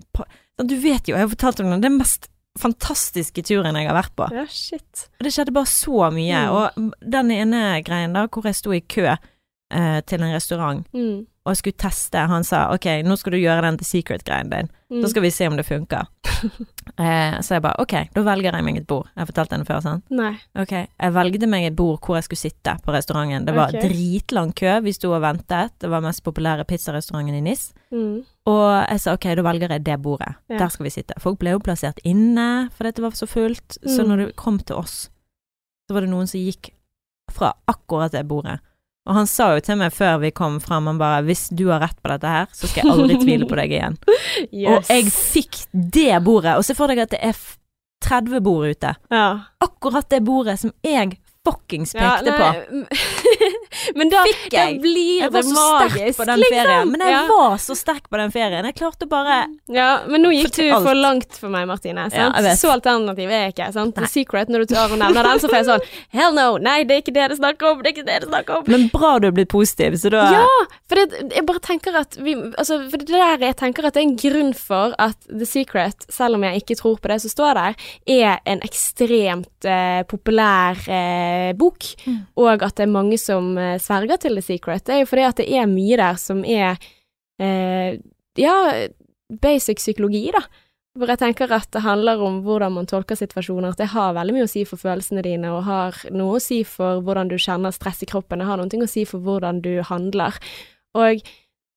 [0.59, 2.27] Du vet jo, jeg har fortalt om det, den mest
[2.59, 4.25] fantastiske turen jeg har vært på.
[4.35, 5.05] Ja, shit.
[5.23, 6.39] Det skjedde bare så mye.
[6.43, 6.51] Mm.
[6.51, 9.05] Og den ene greien da, hvor jeg sto i kø
[9.71, 11.25] eh, til en restaurant Mm.
[11.45, 15.01] og skulle teste, han sa ok, nå skal du gjøre den The Secret-greien din, Mm.
[15.03, 16.07] så skal vi se om det funker.
[16.97, 19.07] eh, så jeg bare ok, da velger jeg meg et bord.
[19.15, 20.03] Jeg har fortalt den før, sant?
[20.09, 20.31] Nei.
[20.57, 23.45] Ok, jeg valgte meg et bord hvor jeg skulle sitte på restauranten.
[23.45, 23.89] Det var okay.
[23.89, 25.75] dritlang kø, vi sto og ventet.
[25.79, 27.73] Det var mest populære pizzarestauranten i NIS.
[27.91, 28.23] Mm.
[28.49, 30.33] Og jeg sa ok, da velger jeg det bordet.
[30.49, 30.57] Ja.
[30.63, 31.13] Der skal vi sitte.
[31.21, 33.77] Folk ble jo plassert inne fordi det var så fullt.
[33.85, 34.07] Så Mm.
[34.09, 35.09] når det kom til oss,
[35.87, 36.71] så var det noen som gikk
[37.31, 38.59] fra akkurat det bordet.
[39.09, 41.81] Og han sa jo til meg før vi kom fram, han bare 'hvis du har
[41.81, 43.97] rett på dette her, så skal jeg aldri tvile på deg igjen'.
[44.69, 46.57] Og jeg fikk det bordet.
[46.57, 47.33] Og se for deg at det er
[48.05, 48.93] 30 bord ute.
[49.11, 49.39] Ja.
[49.59, 52.85] Akkurat det bordet som jeg fuckings Ja, pekte på.
[53.95, 54.79] Men da, Fikk da jeg.
[54.83, 56.55] blir Jeg var så så sterk på den liksom.
[56.57, 56.91] ferien.
[56.91, 57.21] Men jeg ja.
[57.29, 58.67] var så sterk på den ferien.
[58.69, 59.37] Jeg klarte bare
[59.71, 60.83] Ja, men nå gikk du alt.
[60.87, 62.07] for langt for meg, Martine.
[62.11, 62.39] Sant?
[62.43, 62.55] Ja.
[62.59, 63.69] Så alternativ er jeg ikke.
[63.75, 63.95] Sant?
[63.95, 64.05] Nei.
[64.05, 66.47] The Secret, når du tar og nevner den, så får jeg sånn Hell no!
[66.65, 67.83] Nei, det er ikke det det snakker om!
[67.83, 68.67] Det er ikke det det snakker om!
[68.73, 70.43] Men bra du er blitt positiv, så da Ja!
[70.89, 74.03] For det, jeg bare tenker at vi Altså, for det der jeg tenker at det
[74.03, 77.33] er en grunn for at The Secret, selv om jeg ikke tror på det som
[77.33, 77.79] står der,
[78.09, 82.17] er en ekstremt eh, populær eh, bok, Mm.
[82.37, 84.83] og at det er mange som eh, sverger til The Secret.
[84.85, 86.77] Det er jo fordi at det er mye der som er
[87.39, 87.97] eh,
[88.39, 88.87] Ja,
[89.41, 90.39] basic psykologi, da.
[90.97, 93.69] Hvor jeg tenker at det handler om hvordan man tolker situasjoner.
[93.73, 96.63] At det har veldig mye å si for følelsene dine, og har noe å si
[96.63, 98.39] for hvordan du kjenner stress i kroppen.
[98.39, 100.37] Det har noe å si for hvordan du handler.
[100.95, 101.21] Og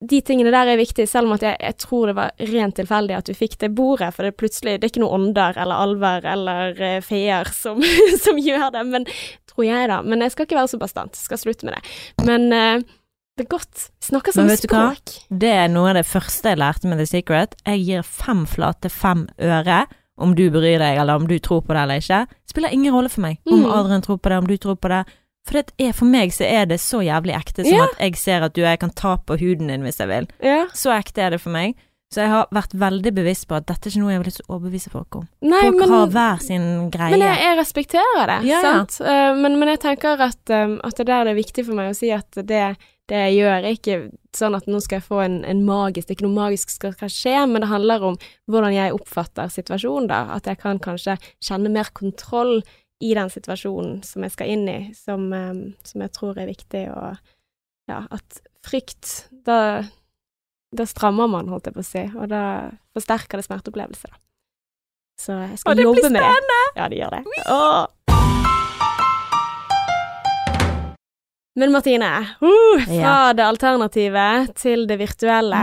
[0.02, 3.14] de tingene der er viktige, selv om at jeg, jeg tror det var rent tilfeldig
[3.18, 5.84] at du fikk det bordet, for det er plutselig Det er ikke noen ånder eller
[5.84, 7.82] alver eller uh, feer som,
[8.24, 9.06] som gjør det, men
[9.52, 10.00] tror jeg, da.
[10.02, 11.18] Men jeg skal ikke være så bastant.
[11.18, 11.94] Skal slutte med det.
[12.26, 12.98] Men uh,
[13.38, 13.88] det er godt.
[14.04, 14.58] Snakker hva?
[14.60, 15.16] språk.
[15.30, 17.56] Det er noe av det første jeg lærte med The Secret.
[17.68, 19.84] Jeg gir fem flate fem øre
[20.22, 22.20] om du bryr deg, eller om du tror på det eller ikke.
[22.50, 23.70] Spiller ingen rolle for meg om Mm.
[23.72, 25.04] Adrian tror på det, om du tror på det.
[25.48, 27.86] For er, for meg så er det så jævlig ekte som Ja.
[27.90, 30.28] at jeg ser at du jeg kan ta på huden din hvis jeg vil.
[30.42, 30.66] Ja.
[30.72, 31.74] Så ekte er det for meg.
[32.12, 34.40] Så jeg har vært veldig bevisst på at dette er ikke noe jeg vil lyst
[34.42, 35.28] til å overbevise folk om.
[35.40, 37.14] Nei, Folk men har hver sin greie.
[37.14, 38.98] Men jeg, jeg respekterer det, Ja, sant.
[39.00, 41.88] Eh, men, men jeg tenker at, um, at det der det er viktig for meg
[41.94, 42.60] å si at det,
[43.08, 43.96] det jeg gjør, er ikke
[44.36, 46.92] sånn at nå skal jeg få en, en magisk Det er ikke noe magisk skal,
[47.00, 48.20] skal skje, men det handler om
[48.52, 50.20] hvordan jeg oppfatter situasjonen, da.
[50.36, 52.58] At jeg kan kanskje kjenne mer kontroll
[53.02, 56.84] i den situasjonen som jeg skal inn i, som, um, som jeg tror er viktig,
[56.94, 57.18] og
[57.90, 59.82] ja, at frykt Da,
[60.70, 62.44] da strammer man, holdt jeg på å si, og da
[62.94, 64.20] forsterker det smerteopplevelse, da.
[65.22, 66.60] Så jeg skal jobbe Å, det blir det blir spennende!
[66.78, 67.22] Ja, det gjør det.
[67.52, 67.82] Åh.
[71.54, 72.08] Men Martine,
[72.40, 73.32] uh, fra Ja.
[73.36, 75.58] det alternative til det virtuelle.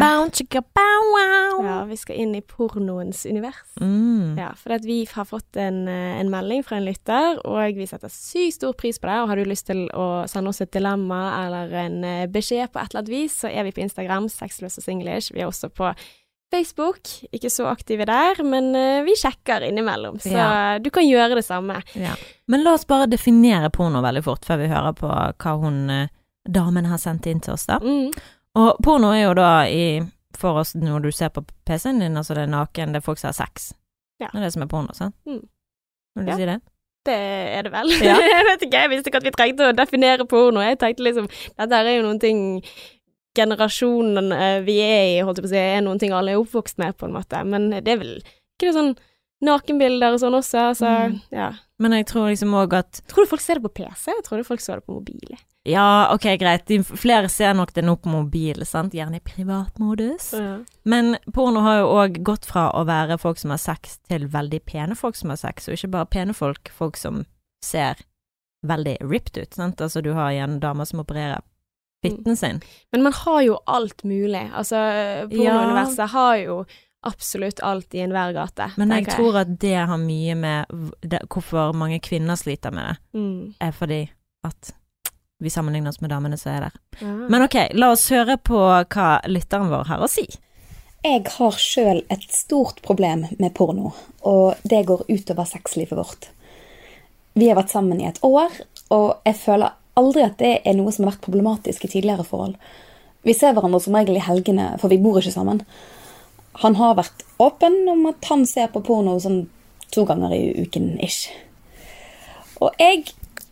[1.65, 3.55] Ja, vi skal inn i pornoens univers.
[3.81, 4.37] Mm.
[4.37, 8.07] Ja, for vi har fått en, eh, en melding fra en lytter, og vi setter
[8.13, 9.17] sykt stor pris på det.
[9.23, 12.79] Og har du lyst til å sende oss et dilemma eller en eh, beskjed på
[12.79, 15.33] et eller annet vis, så er vi på Instagram, sexløs og singlish.
[15.33, 15.89] Vi er også på
[16.51, 20.79] Facebook, ikke så aktive der, men eh, vi sjekker innimellom, så Ja.
[20.81, 21.81] du kan gjøre det samme.
[21.93, 22.15] Ja.
[22.47, 26.07] Men la oss bare definere porno veldig fort, før vi hører på hva hun eh,
[26.49, 27.77] damen har sendt inn til oss, da.
[27.79, 28.09] Mm.
[28.57, 30.01] Og porno er jo da i
[30.39, 33.19] for oss når du ser på PC-en din, altså det er naken, det er folk
[33.21, 33.73] som har sex.
[34.19, 34.29] Ja.
[34.31, 35.15] Det er det som er porno, sant?
[35.27, 35.41] Mm.
[36.17, 36.59] Vil du si det?
[37.07, 37.91] Det er det vel.
[38.03, 38.15] Ja.
[38.35, 40.63] jeg vet ikke, jeg visste ikke at vi trengte å definere porno.
[40.65, 42.41] Jeg tenkte liksom Dette her er jo noen ting
[43.39, 46.41] generasjonen eh, vi er i, holdt jeg på å si, er noen ting alle er
[46.43, 47.41] oppvokst med, på en måte.
[47.47, 48.93] Men det er vel ikke det sånn
[49.45, 51.19] nakenbilder og sånn også, altså, Mm.
[51.31, 51.51] ja.
[51.79, 54.11] Men jeg tror liksom òg at Tror du folk ser det på PC?
[54.11, 55.37] Jeg du folk så det på mobil.
[55.67, 60.33] Ja, ok, greit, de, flere ser nok det nå på mobil, sant, gjerne i privatmodus.
[60.33, 60.57] Ja.
[60.83, 64.59] Men porno har jo òg gått fra å være folk som har sex, til veldig
[64.65, 67.25] pene folk som har sex, og ikke bare pene folk, folk som
[67.63, 67.95] ser
[68.67, 69.79] veldig ripped ut, sant.
[69.79, 71.39] Altså du har igjen damer som opererer
[72.01, 72.61] fitten sin.
[72.91, 74.45] Men man har jo alt mulig.
[74.55, 74.75] Altså,
[75.31, 76.65] pornouniverset har jo
[77.07, 78.71] absolutt alt i enhver gate.
[78.77, 80.65] Men jeg jeg tror at det har mye med
[81.01, 83.53] det, hvorfor mange kvinner sliter med det, Mm.
[83.61, 84.09] er fordi
[84.43, 84.71] at
[85.39, 86.71] vi sammenligner oss med damene som er der.
[86.99, 87.13] Ja.
[87.29, 90.25] Men ok, la oss høre på hva lytteren vår har å si.
[91.03, 93.93] Jeg har sjøl et stort problem med porno,
[94.27, 96.27] og det går utover sexlivet vårt.
[97.39, 98.51] Vi har vært sammen i et år,
[98.91, 102.55] og jeg føler aldri at det er noe som har vært problematisk i tidligere forhold.
[103.27, 105.63] Vi ser hverandre som regel i helgene, for vi bor ikke sammen.
[106.59, 109.45] han har vært åpen om at han ser på porno sånn
[109.93, 111.29] to ganger i uken ish.
[112.59, 113.05] Og jeg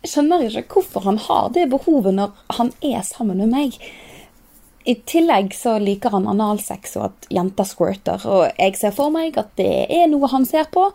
[0.04, 3.78] skjønner ikke hvorfor han har det behovet når han er sammen med meg.
[4.88, 9.36] I tillegg så liker han analsex og at jenter squirter, og jeg ser for meg
[9.40, 10.86] at det er noe han ser på,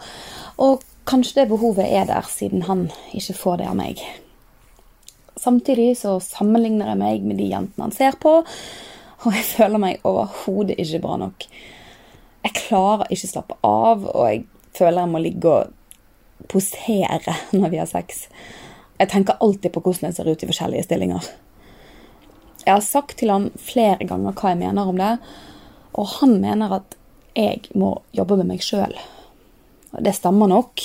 [0.58, 4.02] og kanskje det behovet er der siden han ikke får det av meg.
[5.43, 8.38] Samtidig så sammenligner jeg meg med de jentene han ser på,
[9.23, 11.47] og jeg føler meg overhodet ikke bra nok.
[12.43, 14.43] Jeg klarer ikke slappe av, og jeg
[14.75, 18.27] føler jeg må ligge og posere når vi har sex.
[18.99, 21.27] Jeg tenker alltid på hvordan jeg ser ut i forskjellige stillinger.
[22.63, 25.13] Jeg har sagt til han flere ganger hva jeg mener om det,
[25.99, 26.95] og han mener at
[27.36, 28.93] jeg må jobbe med meg sjøl.
[29.99, 30.84] Det stemmer nok,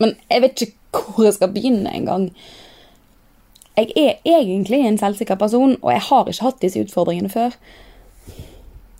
[0.00, 2.30] men jeg vet ikke hvor jeg skal begynne engang.
[3.80, 7.56] Jeg er egentlig en selvsikker person, og jeg har ikke hatt disse utfordringene før.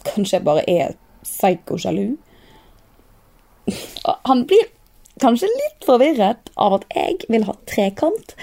[0.08, 0.94] Kanskje jeg bare er
[1.26, 2.16] psyko-sjalu?
[4.30, 4.70] Han blir
[5.20, 8.34] kanskje litt forvirret av at jeg vil ha trekant.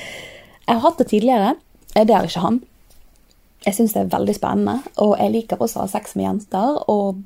[0.67, 1.55] Jeg har hatt det tidligere.
[1.97, 2.59] Det har ikke han.
[3.65, 6.77] Jeg syns det er veldig spennende, og jeg liker også å ha sex med jenter
[6.91, 7.23] og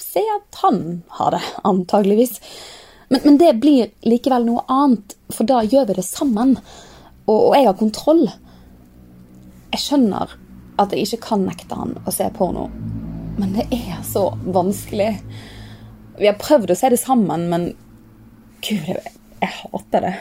[0.00, 2.38] se at han har det, antageligvis.
[3.12, 6.56] Men, men det blir likevel noe annet, for da gjør vi det sammen.
[7.26, 8.24] Og, og jeg har kontroll.
[9.76, 10.30] Jeg skjønner
[10.80, 12.70] at jeg ikke kan nekte han å se porno,
[13.36, 15.10] men det er så vanskelig.
[16.16, 17.66] Vi har prøvd å se det sammen, men
[18.64, 19.12] gud, jeg,
[19.42, 20.14] jeg hater det.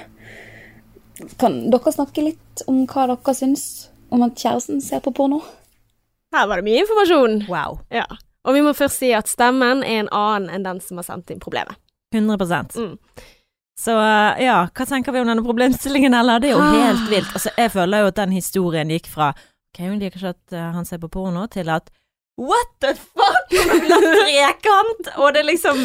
[1.40, 3.64] Kan dere snakke litt om hva dere syns
[4.12, 5.40] om at kjæresten ser på porno?
[6.36, 7.40] Her var det mye informasjon.
[7.48, 7.80] Wow.
[7.96, 8.04] Ja.
[8.44, 11.32] Og vi må først si at stemmen er en annen enn den som har sendt
[11.32, 11.80] inn problemet.
[12.12, 13.00] 100 Mm.
[13.78, 16.40] Så uh, ja, hva tenker vi om denne problemstillingen, eller?
[16.40, 16.78] Det er jo Ah.
[16.88, 17.34] helt vilt.
[17.36, 19.34] Altså, jeg føler jo at den historien gikk fra
[19.76, 21.90] Ok, hun liker ikke at uh, han ser på porno, til at
[22.40, 23.52] What the fuck?!
[23.56, 25.10] Hun vil ha trekant!
[25.24, 25.78] Og det er liksom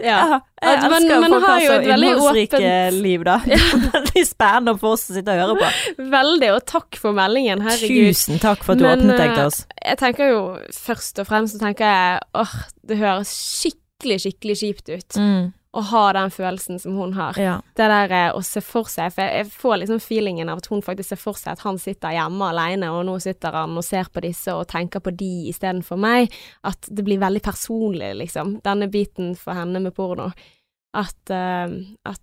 [0.00, 0.14] Ja.
[0.24, 3.34] Ja, jeg elsker men, elsker folk har så innholdsrike åpent- liv, da.
[3.44, 5.68] Er veldig spennende for oss å sitte og høre på.
[6.16, 8.08] Veldig, og takk for meldingen, herregud.
[8.16, 9.60] Tusen takk for at du Men, åpnet deg eh, til oss.
[9.84, 10.40] Jeg tenker jo
[10.80, 12.56] først og fremst så tenker jeg åh,
[12.92, 17.38] det høres skikkelig, skikkelig kjipt ut Mm, å ha den følelsen som hun har.
[17.40, 17.56] ja.
[17.76, 20.68] Det der eh, å se for seg, for jeg, jeg får liksom feelingen av at
[20.72, 23.84] hun faktisk ser for seg at han sitter hjemme alene, og nå sitter han og
[23.86, 26.32] ser på disse og tenker på de istedenfor meg.
[26.66, 30.30] At det blir veldig personlig, liksom, denne biten for henne med porno.
[30.96, 31.68] At, uh,
[32.08, 32.22] at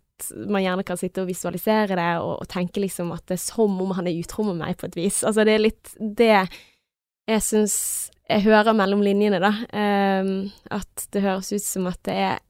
[0.49, 3.75] man gjerne kan sitte og visualisere det og, og tenke liksom at det er som
[3.83, 5.21] om han er utro med meg på et vis.
[5.27, 6.33] Altså det er litt det
[7.29, 7.75] jeg syns
[8.29, 9.51] jeg hører mellom linjene, da.
[9.75, 10.29] eh,
[10.73, 12.41] at det høres ut som at det er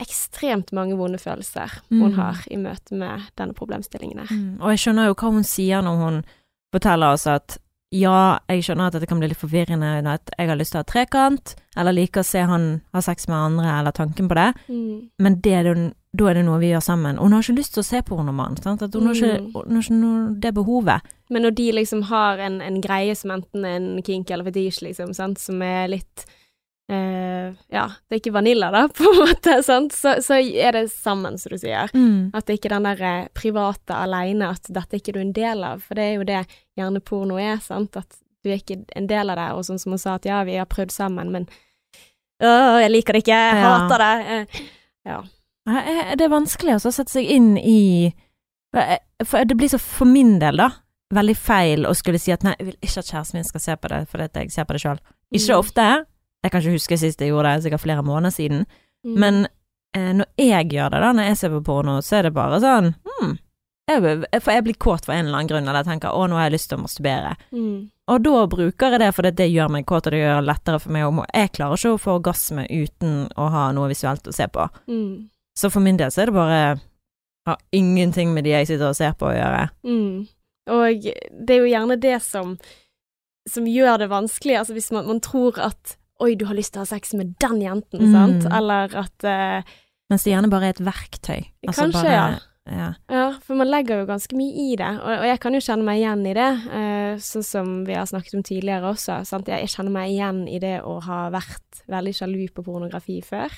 [0.00, 2.14] ekstremt mange vonde følelser hun Mm.
[2.16, 4.30] har i møte med denne problemstillingen her.
[4.30, 6.22] Mm, og jeg skjønner jo hva hun sier når hun
[6.72, 7.58] forteller oss at
[7.92, 10.84] ja, jeg skjønner at dette kan bli litt forvirrende, at jeg har lyst til å
[10.84, 14.54] ha trekant, eller liker å se han ha sex med andre, eller tanken på det,
[14.68, 15.08] Mm.
[15.18, 17.18] men det da er det noe vi gjør sammen.
[17.18, 18.82] Og hun har ikke lyst til å se porno med han, sant?
[18.82, 19.52] At hun har ikke, Mm.
[19.52, 21.00] hun har ikke noe, det behovet.
[21.30, 24.82] Men når de liksom har en, en greie som enten er en kink eller fetisj,
[24.82, 26.26] liksom, sant, som er litt
[26.90, 30.84] eh, Ja, det er ikke vanilla, da, på en måte, sant, så, så er det
[30.92, 31.90] sammen, som du sier.
[32.34, 35.32] At det ikke er den der eh, private aleine, at dette er ikke du en
[35.36, 35.82] del av.
[35.86, 36.42] For det er jo det
[36.78, 37.96] gjerne porno er, sant.
[37.96, 39.48] At du er ikke en del av det.
[39.56, 41.48] Og sånn som hun sa, at ja, vi har prøvd sammen, men
[42.42, 43.72] øh, jeg liker det ikke, jeg Ja.
[43.78, 44.14] hater det.
[44.36, 44.60] Eh,
[45.06, 45.22] Ja.
[46.16, 48.12] Det er vanskelig også å sette seg inn i
[49.24, 50.70] For det blir så for min del, da,
[51.14, 53.74] veldig feil å skulle si at nei, jeg vil ikke at kjæresten min skal se
[53.76, 55.00] på det fordi jeg ser på det sjøl.
[55.34, 55.60] Ikke så Mm.
[55.64, 55.86] ofte.
[56.44, 58.64] Jeg kan ikke huske sist jeg gjorde det, sikkert flere måneder siden.
[59.06, 59.14] Mm.
[59.20, 59.46] Men
[59.96, 62.60] eh, når jeg gjør det, da, når jeg ser på porno, så er det bare
[62.62, 63.38] sånn hmm,
[63.90, 64.02] jeg,
[64.40, 66.48] For jeg blir kåt for en eller annen grunn, eller jeg tenker å, nå har
[66.48, 67.34] jeg lyst til å masturbere.
[67.52, 67.80] mm.
[68.10, 70.78] Og da bruker jeg det fordi det gjør meg kåt, og det gjør det lettere
[70.82, 74.34] for meg å Jeg klarer ikke å få orgasme uten å ha noe visuelt å
[74.34, 74.66] se på.
[74.90, 75.28] Mm.
[75.54, 76.62] Så for min del så er det bare
[77.46, 79.62] Har ingenting med de jeg sitter og ser på å gjøre.
[79.86, 80.26] Mm.
[80.70, 81.06] Og
[81.46, 82.56] det er jo gjerne det som,
[83.48, 86.82] som gjør det vanskelig, altså hvis man, man tror at oi, du har lyst til
[86.82, 88.12] å ha sex med den jenten, Mm.
[88.12, 89.62] sant, eller at uh,
[90.10, 91.44] Mens det gjerne bare er et verktøy.
[91.68, 92.88] Altså Kanskje, bare, ja.
[93.10, 95.84] Ja, for man legger jo ganske mye i det, og, og jeg kan jo kjenne
[95.86, 99.60] meg igjen i det, uh, sånn som vi har snakket om tidligere også, sant, jeg,
[99.64, 103.50] jeg kjenner meg igjen i det å ha vært veldig sjalu på pornografi før,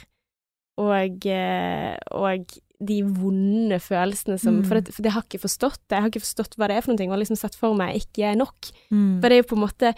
[0.80, 4.64] og, eh, og de vonde følelsene som, Mm.
[4.66, 6.82] for, det, for det har jeg ikke forstått jeg har ikke forstått hva det er
[6.82, 9.20] for noe, og liksom sett for meg ikke er nok, Mm.
[9.20, 9.94] for det er jo på en måte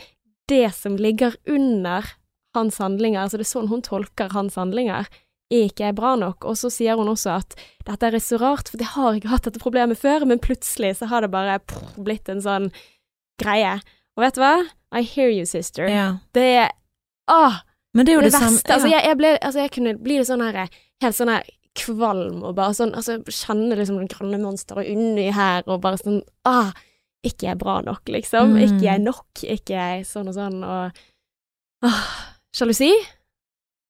[0.48, 2.02] det som ligger under
[2.54, 5.08] hans handlinger, altså det er sånn hun tolker hans handlinger,
[5.52, 6.46] er ikke jeg bra nok.
[6.48, 9.48] Og så sier hun også at dette er så rart, for jeg har ikke hatt
[9.48, 12.70] dette problemet før, men plutselig så har det bare prr, blitt en sånn
[13.42, 13.76] greie.
[14.14, 14.56] Og vet du hva?
[14.94, 15.88] I hear you, sister.
[15.90, 16.08] ja.
[16.32, 16.72] Det er
[17.30, 17.62] Ah!
[17.94, 20.16] Men det er jo Det, det, verste altså jeg, jeg, ble, altså jeg kunne bli
[20.26, 20.58] sånn her
[21.00, 21.46] Helt sånn her
[21.78, 26.20] kvalm og bare sånn Altså kjenne liksom det grønne monsteret inni her og bare sånn
[26.44, 26.74] Ah,
[27.24, 28.52] ikke jeg bra nok, liksom.
[28.52, 28.58] Mm.
[28.66, 29.42] Ikke jeg nok.
[29.48, 30.58] Ikke jeg sånn og sånn.
[30.60, 32.10] Og ah,
[32.54, 32.90] Sjalusi?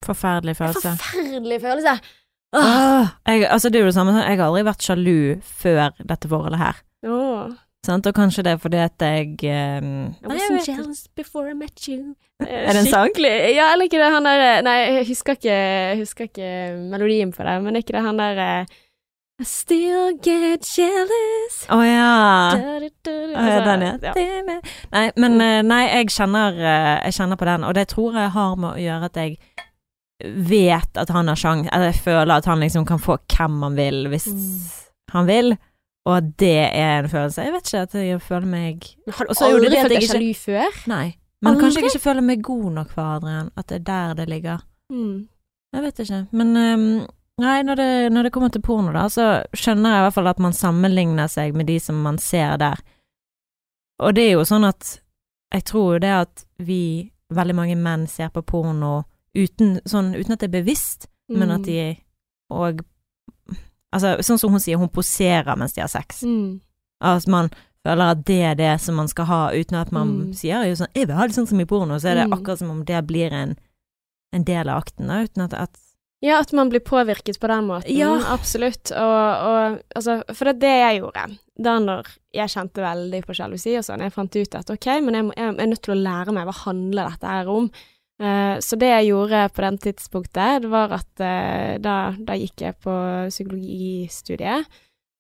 [0.05, 0.95] Forferdelig følelse.
[0.97, 1.99] Forferdelig følelse.
[2.55, 2.65] Åh.
[2.65, 6.31] Åh, jeg, altså det er jo det samme, jeg har aldri vært sjalu før dette
[6.31, 6.81] forholdet her.
[7.09, 7.55] Åh.
[7.85, 8.07] Sant?
[8.09, 11.89] Og kanskje det er fordi at jeg I eh, Nei, wasn't jealous before I met
[11.89, 12.15] you.
[12.45, 13.13] Er det en sang?
[13.21, 15.59] Ja, eller ikke det han der Nei, jeg husker ikke,
[16.01, 16.49] husker ikke
[16.91, 18.73] melodien på det, men er ikke det han der eh,
[19.41, 21.57] I still get jealous.
[21.69, 22.11] Å ja.
[22.55, 23.15] Da, da, da, da.
[23.33, 23.97] Ja, Altså, den, ja.
[24.03, 24.13] ja.
[24.15, 27.89] Er med- Nei, men eh, nei, jeg kjenner, eh, jeg kjenner på den, og det
[27.91, 29.39] tror jeg har med å gjøre at jeg
[30.49, 33.75] vet at han har sjans, eller jeg føler at han liksom kan få hvem han
[33.77, 34.71] vil hvis Mm.
[35.17, 35.57] han vil,
[36.07, 37.43] og det er en følelse.
[37.43, 40.79] Jeg vet ikke at jeg føler meg Har du aldri følt deg sjalu før?
[40.87, 41.17] Nei.
[41.43, 41.63] Men Aldri?
[41.65, 44.63] kanskje jeg ikke føler meg god nok for Adrian, at det er der det ligger.
[44.93, 45.29] Mm.
[45.75, 47.07] Jeg vet ikke, men ehm,
[47.43, 49.25] Nei, når det, når det kommer til porno, da, så
[49.57, 52.79] skjønner jeg i hvert fall at man sammenligner seg med de som man ser der.
[53.99, 55.01] Og det er jo sånn at
[55.55, 60.33] jeg tror jo det at vi, veldig mange menn, ser på porno uten, sånn, uten
[60.37, 61.97] at det er bevisst, men at de
[62.53, 62.85] òg
[63.95, 66.25] Altså, sånn som hun sier, hun poserer mens de har sex.
[66.27, 66.61] mm.
[67.01, 67.47] At man
[67.87, 70.33] føler at det er det som man skal ha, uten at man Mm.
[70.35, 72.33] sier jo sånn 'Jeg vil ha det sånn som i porno', så er det Mm.
[72.33, 73.57] akkurat som om det blir en,
[74.33, 75.79] en del av akten, da, uten at, at
[76.25, 77.93] Ja, at man blir påvirket på den måten.
[77.93, 78.15] Ja.
[78.33, 78.91] Absolutt.
[78.97, 81.25] Og, og altså, for det er det jeg gjorde.
[81.67, 85.19] Da når jeg kjente veldig på sjalusi og sånn, jeg fant ut at ok, men
[85.19, 87.69] jeg, må- jeg er nødt til å lære meg hva handler dette her om.
[88.23, 92.63] Uh, så det jeg gjorde på den tidspunktet, det var at uh, da, da gikk
[92.63, 92.95] jeg på
[93.29, 94.67] psykologistudiet.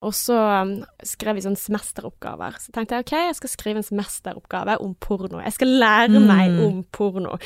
[0.04, 0.74] Og så um,
[1.06, 2.58] skrev vi sånn semesteroppgaver.
[2.60, 5.40] Så tenkte jeg ok, jeg skal skrive en semesteroppgave om porno.
[5.42, 6.26] Jeg skal lære Mm.
[6.28, 7.38] meg om porno.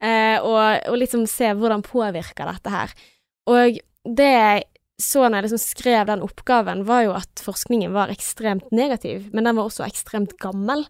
[0.00, 2.94] Eh, og, og liksom se hvordan påvirker dette her.
[3.50, 4.64] Og det jeg
[5.02, 9.42] så når jeg liksom skrev den oppgaven, var jo at forskningen var ekstremt negativ, men
[9.48, 10.84] den var også ekstremt gammel.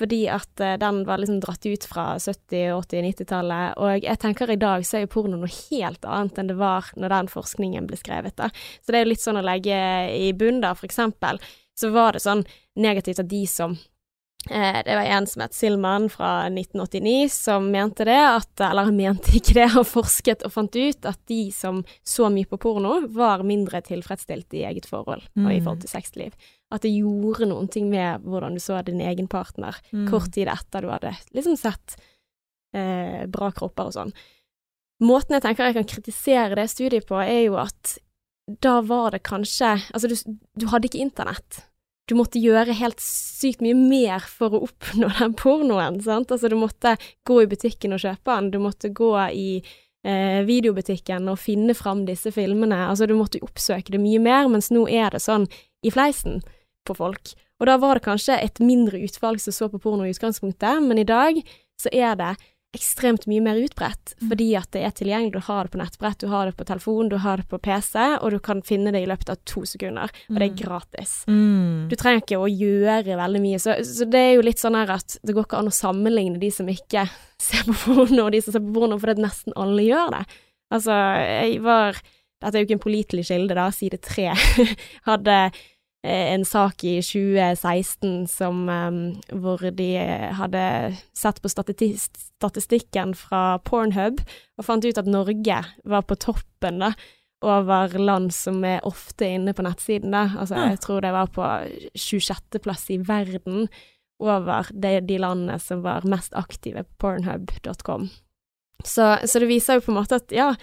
[0.00, 3.78] Fordi at eh, den var liksom dratt ut fra 70-, 80-, 90-tallet.
[3.80, 6.88] Og jeg tenker i dag så er jo porno noe helt annet enn det var
[6.96, 8.36] når den forskningen ble skrevet.
[8.40, 8.48] da.
[8.80, 9.80] Så det er jo litt sånn å legge
[10.16, 10.72] i bunn, da.
[10.78, 11.42] For eksempel
[11.76, 12.44] så var det sånn
[12.80, 13.76] negativt at de som
[14.48, 19.34] Det var en som het Silman fra 1989 som mente det, at Eller han mente
[19.36, 23.44] ikke det, han forsket og fant ut at de som så mye på porno, var
[23.46, 25.64] mindre tilfredsstilt i eget forhold og i Mm.
[25.64, 26.32] forhold til sexliv.
[26.72, 30.08] At det gjorde noen ting med hvordan du så din egen partner Mm.
[30.10, 31.96] kort tid etter du hadde liksom sett
[32.72, 34.12] eh, bra kropper og sånn.
[35.02, 37.98] Måten jeg tenker jeg kan kritisere det studiet på, er jo at
[38.60, 41.64] da var det kanskje Altså, du, du hadde ikke internett.
[42.10, 46.32] Du måtte gjøre helt sykt mye mer for å oppnå den pornoen, sant.
[46.34, 46.96] Altså, du måtte
[47.28, 52.02] gå i butikken og kjøpe den, du måtte gå i eh, videobutikken og finne fram
[52.08, 52.80] disse filmene.
[52.88, 55.46] Altså, du måtte oppsøke det mye mer, mens nå er det sånn
[55.86, 56.42] i fleisen
[56.88, 57.36] på folk.
[57.60, 60.98] Og da var det kanskje et mindre utvalg som så på porno i utgangspunktet, men
[60.98, 61.38] i dag
[61.80, 62.34] så er det
[62.76, 64.28] ekstremt mye mer utbredt, Mm.
[64.30, 65.32] fordi at det er tilgjengelig.
[65.32, 67.98] Du har det på nettbrett, du har det på telefon, du har det på PC,
[68.22, 71.24] og du kan finne det i løpet av to sekunder, og det er gratis.
[71.26, 71.88] Mm.
[71.90, 74.90] Du trenger ikke å gjøre veldig mye, så, så det er jo litt sånn her
[74.94, 77.08] at det går ikke an å sammenligne de som ikke
[77.40, 80.24] ser på porno, og de som ser på porno, det nesten alle gjør det.
[80.70, 80.94] Altså,
[81.26, 81.98] jeg var
[82.40, 84.30] Dette er jo ikke en pålitelig kilde, da, side tre
[85.10, 85.34] hadde
[86.02, 89.88] en sak i 2016 som, eh, hvor de
[90.32, 94.22] hadde sett på statistikken fra Pornhub
[94.58, 96.94] og fant ut at Norge var på toppen da,
[97.42, 100.12] over land som er ofte inne på nettsiden.
[100.12, 100.30] Da.
[100.38, 101.44] Altså, Jeg tror det var på
[101.96, 103.68] 26.-plass i verden
[104.20, 108.10] over de, de landene som var mest aktive på pornhub.com.
[108.84, 110.54] Så, så det viser jo på en måte at ja,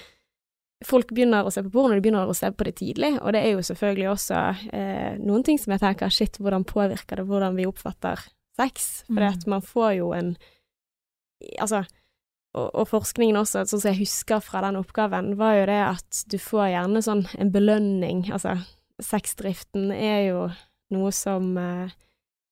[0.86, 3.42] folk begynner å se på porno, de begynner å se på det tidlig, og det
[3.46, 4.42] er jo selvfølgelig også
[4.74, 8.20] eh, noen ting som jeg tenker shit, hvordan påvirker det hvordan vi oppfatter
[8.58, 9.04] sex?
[9.08, 9.28] For Mm.
[9.34, 10.36] at man får jo en
[11.62, 11.84] Altså,
[12.58, 16.24] og, og forskningen også, sånn som jeg husker fra den oppgaven, var jo det at
[16.32, 18.24] du får gjerne sånn en belønning.
[18.34, 18.56] Altså,
[19.00, 20.48] sexdriften er jo
[20.96, 21.92] noe som eh,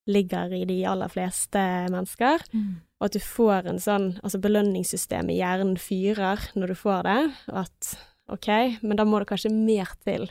[0.07, 1.57] ligger i de aller fleste
[1.89, 2.75] mennesker, Mm.
[3.01, 7.33] og at du får en sånn Altså, belønningssystemet i hjernen fyrer når du får det,
[7.49, 7.97] og at
[8.31, 8.49] ok,
[8.81, 10.27] men da må det kanskje mer til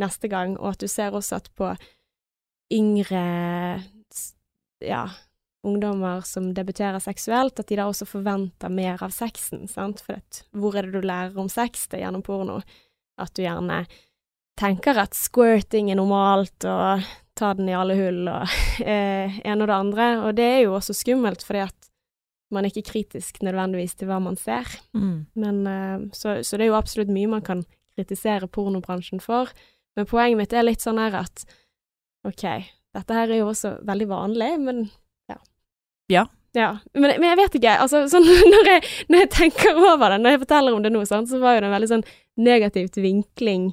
[0.00, 1.70] neste gang, og at du ser også at på
[2.74, 3.24] yngre
[4.84, 5.04] ja,
[5.64, 10.42] ungdommer som debuterer seksuelt, at de da også forventer mer av sexen, sant, for at
[10.52, 11.86] hvor er det du lærer om sex?
[11.88, 12.60] Det er gjennom porno.
[13.20, 13.84] At du gjerne
[14.58, 17.04] tenker at squirting er normalt, og
[17.38, 18.58] ta den i alle hull, og
[18.94, 21.83] eh, en og det andre, og det er jo også skummelt, fordi at
[22.54, 24.68] man er ikke kritisk nødvendigvis til hva man ser.
[24.96, 25.26] Mm.
[25.40, 27.64] Men, eh, så, så det er jo absolutt mye man kan
[27.94, 29.52] kritisere pornobransjen for.
[29.98, 31.44] Men poenget mitt er litt sånn her at
[32.26, 32.46] OK,
[32.94, 34.86] dette her er jo også veldig vanlig, men
[35.30, 35.38] ja.
[36.12, 36.24] Ja.
[36.54, 37.72] Ja, men, men jeg vet ikke.
[37.82, 41.02] Altså, sånn, når, jeg, når jeg tenker over det, når jeg forteller om det nå,
[41.08, 42.06] sånn, så var jo det en veldig sånn
[42.46, 43.72] negativt vinkling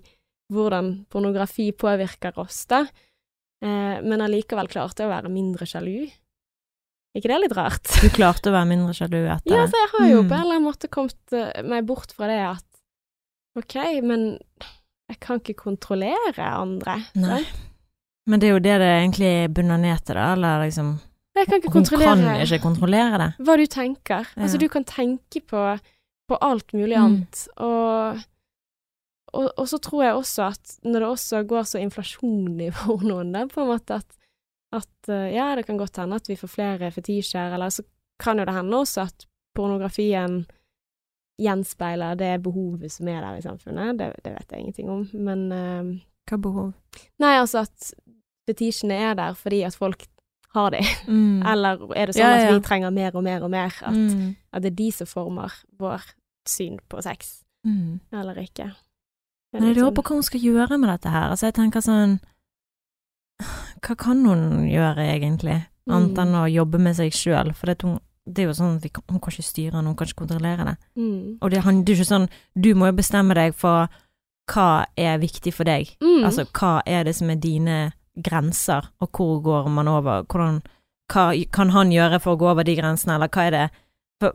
[0.52, 2.82] hvordan pornografi påvirker oss, da.
[3.62, 6.10] Eh, men allikevel klarte jeg å være mindre sjalu.
[7.16, 7.84] Ikke det er litt rart?
[8.02, 10.30] Du klarte å være mindre sjalu etter Ja, så jeg har jo Mm.
[10.30, 12.68] på en eller annen måte kommet eh, meg bort fra det at
[13.60, 13.76] OK,
[14.08, 14.40] men
[15.12, 17.02] jeg kan ikke kontrollere andre.
[17.20, 17.42] Nei.
[17.44, 17.68] sant?
[18.30, 21.00] Men det er jo det det egentlig bunner ned til, da, eller liksom
[21.36, 23.30] Jeg kan ikke Hun kontrollere kan ikke kontrollere det.
[23.44, 24.28] hva du tenker.
[24.38, 24.44] Ja.
[24.44, 25.80] Altså, du kan tenke på,
[26.30, 27.04] på alt mulig Mm.
[27.04, 28.22] annet, og,
[29.34, 33.36] og, og så tror jeg også at når det også går så inflasjon i pornoen,
[33.52, 34.18] på en måte at,
[34.74, 37.84] at eh, ja, det kan godt hende at vi får flere fetisjer, eller så
[38.22, 40.46] kan jo det hende også at pornografien
[41.42, 43.98] gjenspeiler det behovet som er der i samfunnet.
[44.00, 45.92] Det, det vet jeg ingenting om, men uh,
[46.30, 46.72] Hva behov?
[47.20, 47.92] Nei, altså at
[48.50, 50.06] fetisjene er der fordi at folk
[50.54, 51.42] har de, Mm.
[51.52, 52.48] eller er det sånn Ja, ja.
[52.52, 53.72] at vi trenger mer og mer og mer?
[53.82, 54.36] At, Mm.
[54.54, 56.04] at det er de som former vår
[56.48, 58.00] syn på sex, Mm.
[58.14, 58.72] eller ikke.
[59.54, 61.30] Men jeg lurer sånn- på hva hun skal gjøre med dette her.
[61.32, 62.20] Altså, jeg tenker sånn
[63.82, 65.60] Hva kan hun gjøre, egentlig?
[65.90, 66.20] Annet Mm.
[66.28, 67.54] enn å jobbe med seg sjøl.
[67.56, 69.96] For det, hun, det er jo sånn at kan- hun kan ikke styre det, hun
[69.96, 70.78] kan ikke kontrollere det.
[70.98, 71.38] mm.
[71.42, 73.88] Og det, han, det er jo ikke sånn Du må jo bestemme deg for
[74.52, 75.96] hva er viktig for deg.
[76.02, 76.24] Mm.
[76.26, 80.24] Altså, hva er det som er dine grenser, og hvor går man over?
[80.24, 80.62] Hvordan
[81.12, 83.70] Hva kan han gjøre for å gå over de grensene, eller hva er det
[84.22, 84.32] for,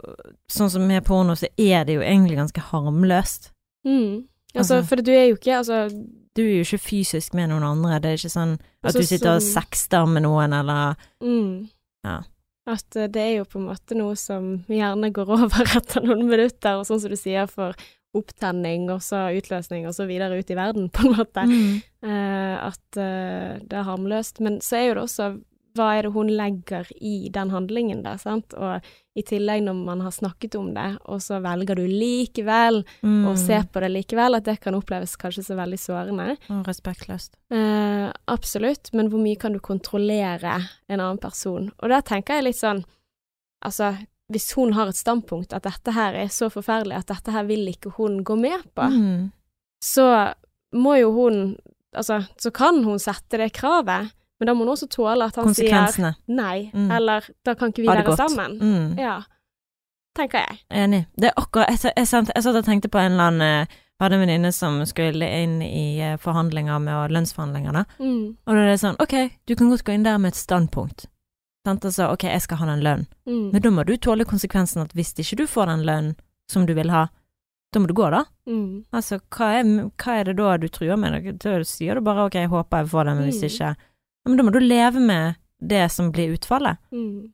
[0.50, 3.50] Sånn som med porno, så er det jo egentlig ganske harmløst.
[3.86, 4.24] Mm.
[4.54, 5.88] Altså, Altså- for du er jo ikke Altså,
[6.36, 9.08] Du er jo ikke fysisk med noen andre, det er ikke sånn at Altså, du
[9.08, 11.68] sitter og som- sexter med noen, eller mm.
[12.06, 12.20] Ja.
[12.66, 16.26] At eh, det er jo på en måte noe som gjerne går over etter noen
[16.28, 17.74] minutter, og sånn som du sier, for
[18.16, 21.44] opptenning, og så utløsning, og så videre ut i verden, på en måte.
[21.50, 21.82] Mm.
[22.06, 24.40] Uh, at uh, det er harmløst.
[24.44, 25.28] Men så er jo det også
[25.76, 28.54] hva er det hun legger i den handlingen da, sant?
[28.56, 28.80] Og
[29.16, 33.26] i tillegg når man har snakket om det, og så velger du likevel Mm.
[33.30, 36.36] å se på det likevel, at det kan oppleves kanskje så veldig sårende.
[36.50, 37.36] Og respektløst.
[37.50, 40.58] Eh, absolutt, men hvor mye kan du kontrollere
[40.88, 41.70] en annen person?
[41.82, 42.84] Og der tenker jeg litt sånn,
[43.64, 43.94] altså,
[44.32, 47.68] hvis hun har et standpunkt at dette her er så forferdelig at dette her vil
[47.70, 49.32] ikke hun gå med på, Mm.
[49.82, 50.34] så
[50.74, 51.56] må jo hun
[51.96, 55.54] Altså, så kan hun sette det kravet, men da må hun også tåle at han
[55.54, 56.90] sier nei, Mm.
[56.92, 58.18] eller da kan ikke vi være godt.
[58.18, 58.58] sammen.
[58.60, 58.98] Mm.
[58.98, 59.22] Ja,
[60.16, 60.58] tenker jeg.
[60.70, 61.06] Enig.
[61.16, 63.66] Det er akkurat Jeg, jeg, jeg, jeg satt og tenkte på en eller annen eh,
[63.98, 67.84] Hadde en venninne som skulle inn i eh, forhandlinger med lønnsforhandlinger, da.
[67.96, 68.36] Mm.
[68.44, 69.14] Og da er det sånn, ok,
[69.48, 71.06] du kan godt gå inn der med et standpunkt.
[71.64, 73.06] Sant, altså, ok, jeg skal ha den lønnen.
[73.24, 73.46] Mm.
[73.54, 76.12] Men da må du tåle konsekvensen at hvis ikke du får den lønnen
[76.52, 77.06] som du vil ha,
[77.72, 78.20] da må du gå, da.
[78.46, 78.84] Mm.
[78.92, 81.32] Altså, hva er, hva er det da du truer med?
[81.40, 83.48] Da sier du bare ok, jeg håper jeg får den, men hvis Mm.
[83.48, 83.72] ikke
[84.26, 86.76] ja, Men da må du leve med det som blir utfallet.
[86.92, 87.32] Mm.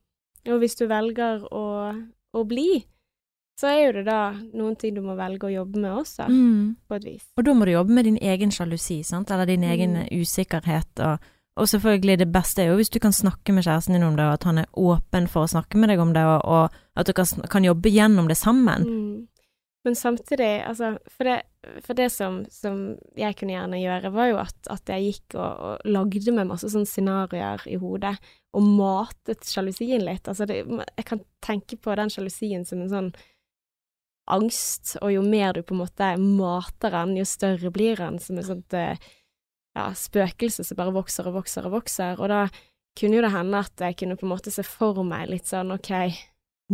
[0.52, 1.64] Og hvis du velger å,
[2.34, 2.84] å bli,
[3.58, 6.76] så er jo det da noen ting du må velge å jobbe med også, Mm.
[6.88, 7.24] på et vis.
[7.38, 10.08] Og da må du jobbe med din egen sjalusi, sant, eller din egen Mm.
[10.22, 11.18] usikkerhet, og,
[11.56, 14.24] og selvfølgelig det beste er jo hvis du kan snakke med kjæresten din om det,
[14.24, 17.06] og at han er åpen for å snakke med deg om det, og, og at
[17.06, 18.82] du kan, kan jobbe gjennom det sammen.
[18.82, 19.28] Mm.
[19.82, 21.40] Men samtidig, altså For det,
[21.82, 25.64] for det som, som jeg kunne gjerne gjøre, var jo at, at jeg gikk og,
[25.66, 28.14] og lagde meg masse sånne scenarioer i hodet,
[28.54, 30.28] og matet sjalusien litt.
[30.30, 33.12] Altså, det, jeg kan tenke på den sjalusien som en sånn
[34.30, 38.38] angst, og jo mer du på en måte mater den, jo større blir den, som
[38.38, 39.08] et sånt eh,
[39.74, 42.20] ja, spøkelse som bare vokser og vokser og vokser.
[42.20, 42.44] Og da
[42.98, 45.74] kunne jo det hende at jeg kunne på en måte se for meg litt sånn
[45.74, 45.90] OK,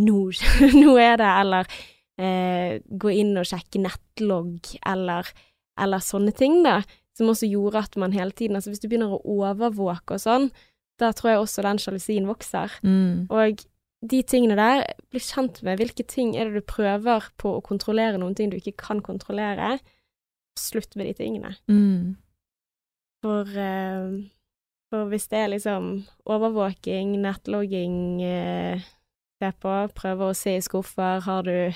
[0.03, 0.19] nå,
[0.83, 1.79] nå er det, eller
[2.19, 5.31] eh, gå inn og sjekke nettlogg, eller,
[5.81, 6.81] eller sånne ting, da.
[7.19, 10.45] Som også gjorde at man hele tiden Altså hvis du begynner å overvåke og sånn,
[11.03, 12.75] da tror jeg også den sjalusien vokser.
[12.87, 13.27] Mm.
[13.31, 13.65] Og
[14.11, 18.21] de tingene der, bli kjent med hvilke ting er det du prøver på å kontrollere
[18.21, 19.79] noen ting du ikke kan kontrollere.
[20.59, 21.55] Slutt med de tingene.
[21.71, 22.17] Mm.
[23.23, 24.31] For, eh,
[24.91, 25.91] for hvis det er liksom
[26.31, 28.87] overvåking, nettlogging, eh,
[29.39, 31.75] se på, prøve å se i skuffer, har du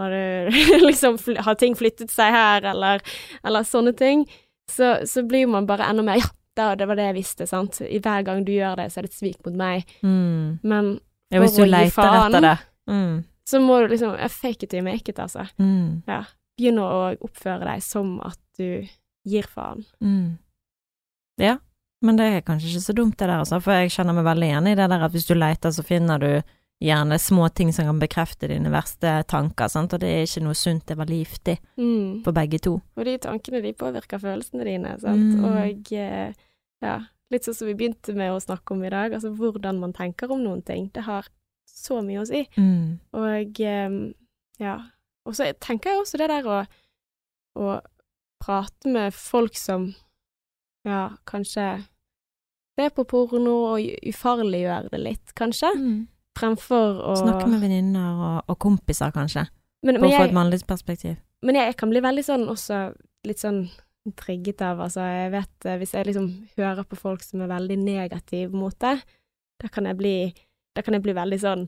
[0.00, 0.14] har
[0.88, 3.02] liksom Har ting flyttet seg her, eller,
[3.44, 4.24] eller sånne ting,
[4.70, 6.22] så, så blir man bare enda mer
[6.56, 7.80] Ja, det var det jeg visste, sant.
[7.84, 9.84] I hver gang du gjør det, så er det et svik mot meg.
[10.02, 10.58] Mm.
[10.64, 10.86] Men
[11.28, 12.32] Ja, hvis du faen.
[12.32, 12.56] etter det.
[12.88, 13.24] Mm.
[13.50, 15.44] så må du liksom ja, Fake it till you make it, altså.
[15.58, 16.02] Mm.
[16.56, 18.86] Begynne å oppføre deg som at du
[19.26, 19.84] gir faen.
[20.00, 20.38] Mm.
[21.42, 21.58] Ja,
[22.04, 24.48] men det er kanskje ikke så dumt det der, altså, for jeg kjenner meg veldig
[24.48, 26.30] igjen i det der at hvis du leter, så finner du
[26.82, 30.54] gjerne små ting som kan bekrefte dine verste tanker, sant, og det er ikke noe
[30.54, 32.22] sunt, det var livtig Mm.
[32.24, 32.74] for begge to.
[32.96, 35.38] Og de tankene, de påvirker følelsene dine, sant.
[35.38, 35.44] Mm.
[35.44, 36.34] Og eh,
[36.82, 36.98] ja,
[37.32, 40.30] litt sånn som vi begynte med å snakke om i dag, altså hvordan man tenker
[40.30, 40.90] om noen ting.
[40.92, 41.26] Det har
[41.66, 42.44] så mye å si.
[42.58, 42.98] Mm.
[43.16, 43.96] Og eh,
[44.60, 44.76] ja.
[45.26, 46.58] Og så tenker jeg også det der å,
[47.58, 47.80] å
[48.44, 49.94] prate med folk som
[50.86, 51.64] ja, kanskje
[52.76, 56.06] ser på porno og ufarliggjør det litt, kanskje, Mm.
[56.36, 59.46] Fremfor å Snakke med venninner og, og kompiser, kanskje,
[59.86, 61.16] men, for men å få et mannlig perspektiv.
[61.46, 62.80] Men jeg kan bli veldig sånn også
[63.28, 63.64] litt sånn
[64.16, 67.76] trigget av Altså, jeg vet eh, Hvis jeg liksom hører på folk som er veldig
[67.82, 68.92] negative mot det,
[69.62, 70.12] da kan jeg bli
[70.76, 71.64] Da kan jeg bli veldig sånn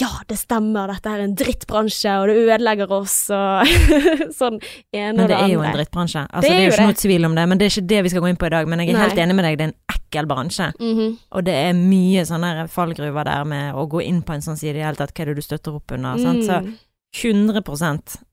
[0.00, 3.66] Ja, det stemmer, dette er en drittbransje, og det ødelegger oss, og
[4.40, 4.56] sånn
[4.94, 6.22] ene Men og det det er jo en drittbransje.
[6.30, 6.88] Altså, Det det er er jo jo ikke det.
[6.92, 8.52] noe tvil om det, men det er ikke det vi skal gå inn på i
[8.54, 8.68] dag.
[8.70, 9.06] Men jeg er Nei.
[9.08, 10.72] helt enig med deg, det er en ekkel bransje.
[10.80, 11.16] Mhm.
[11.32, 14.74] Og det er mye sånne fallgruver der med å gå inn på en sånn side
[14.74, 16.44] i det hele tatt, hva er det du støtter opp under, sant.
[16.44, 16.74] Så Mm.
[17.22, 17.62] 100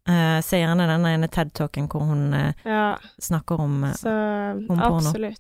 [0.10, 4.12] uh, Se gjerne den ene TED-talken hvor hun uh, Ja, snakker om uh, så
[4.70, 5.32] om porno.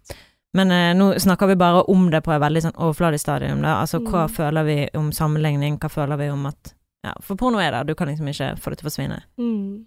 [0.55, 3.81] Men eh, nå snakker vi bare om det på et veldig sånn overfladisk stadium, da.
[3.81, 4.31] Altså hva Mm.
[4.31, 6.73] føler vi om sammenligning, hva føler vi om at
[7.03, 9.19] Ja, for porno er der, du kan liksom ikke få det til å forsvinne.
[9.37, 9.85] Mm.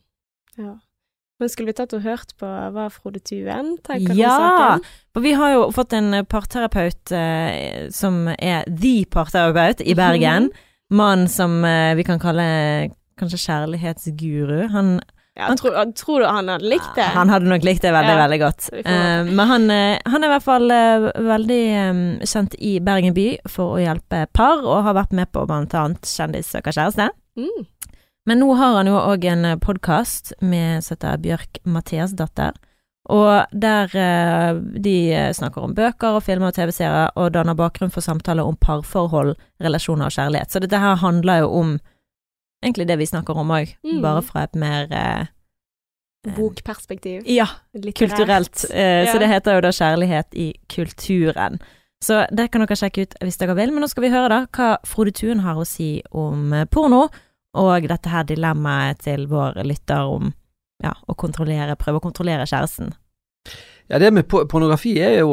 [0.59, 0.75] Ja.
[1.39, 4.33] Men skulle vi tatt og hørt på hva Frode Tuen tenker Ja!
[4.35, 4.83] saken?
[4.83, 10.51] Ja, For vi har jo fått en parterapeut eh, som er the parterapeut i Bergen.
[10.91, 12.49] Mann som eh, vi kan kalle
[13.21, 14.69] kanskje kjærlighetsguru.
[14.75, 14.99] Han,
[15.39, 17.07] Ja, tror, tror du han hadde likt det?
[17.15, 18.69] han hadde nok likt det veldig, Ja, veldig godt.
[18.75, 23.15] Eh, men han, eh, han er i hvert fall eh, veldig eh, kjent i Bergen
[23.15, 27.11] by for å hjelpe par, og har vært med på blant annet Kjendis søker kjæreste.
[27.39, 27.67] Mm.
[28.29, 32.57] Men nå har han jo òg en podkast med heter Bjørk Mathiasdatter.
[33.09, 37.93] Og der eh, de eh, snakker om bøker og filmer og TV-serier, og danner bakgrunn
[37.95, 39.33] for samtaler om parforhold,
[39.65, 40.53] relasjoner og kjærlighet.
[40.53, 41.71] Så dette her handler jo om
[42.61, 44.03] egentlig det vi snakker om òg, Mm.
[44.05, 45.27] bare fra et mer eh,
[46.37, 47.23] Bokperspektiv.
[47.31, 47.97] Ja, Litterært.
[48.11, 48.65] kulturelt.
[48.75, 49.13] Eh, Ja.
[49.13, 51.59] Så det heter jo da Kjærlighet i kulturen.
[52.05, 53.73] Så det kan dere sjekke ut hvis dere vil.
[53.73, 57.09] Men nå skal vi høre da hva Frode Thuen har å si om eh, porno,
[57.59, 60.33] og dette her dilemmaet til vår lytter om
[60.85, 62.93] ja, å kontrollere, prøve å kontrollere kjæresten.
[63.89, 65.33] Ja, det med pornografi er jo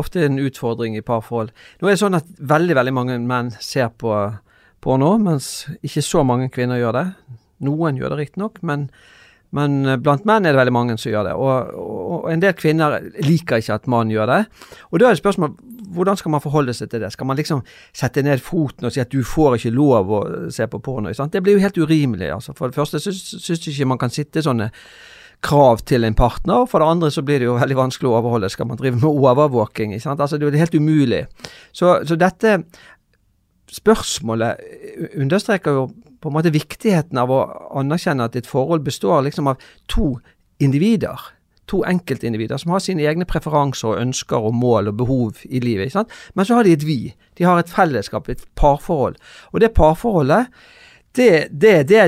[0.00, 1.52] ofte en utfordring i parforhold.
[1.80, 4.14] Nå er det sånn at veldig, veldig mange menn ser på
[4.80, 7.06] porno, mens ikke så mange kvinner gjør det.
[7.68, 8.88] Noen gjør det riktignok, men,
[9.56, 11.34] men blant menn er det veldig mange som gjør det.
[11.34, 14.40] Og, og, og en del kvinner liker ikke at mannen gjør det.
[14.90, 15.56] Og da er det spørsmål
[15.90, 17.12] hvordan skal man forholde seg til det?
[17.14, 17.62] Skal man liksom
[17.96, 20.20] sette ned foten og si at du får ikke lov å
[20.54, 21.12] se på porno?
[21.16, 21.34] Sant?
[21.34, 22.28] Det blir jo helt urimelig.
[22.30, 22.54] Altså.
[22.54, 24.70] For det første syns jeg ikke man kan sitte sånne
[25.44, 26.66] krav til en partner.
[26.70, 28.52] For det andre så blir det jo veldig vanskelig å overholde.
[28.52, 29.94] Skal man drive med overvåking?
[29.96, 30.22] Ikke sant?
[30.22, 31.24] Altså, det er jo helt umulig.
[31.72, 32.60] Så, så dette
[33.70, 34.60] spørsmålet
[35.14, 35.88] understreker jo
[36.20, 37.42] på en måte viktigheten av å
[37.80, 40.14] anerkjenne at et forhold består liksom av to
[40.60, 41.16] individer.
[41.70, 45.88] To enkeltindivider som har sine egne preferanser og ønsker og mål og behov i livet.
[45.88, 46.18] Ikke sant?
[46.34, 47.14] Men så har de et vi.
[47.38, 49.16] De har et fellesskap, et parforhold.
[49.54, 50.50] Og det parforholdet,
[51.16, 52.04] det, det, det,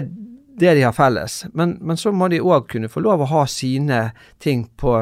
[0.60, 1.44] det de har felles.
[1.56, 4.04] Men, men så må de òg kunne få lov å ha sine
[4.42, 4.98] ting på,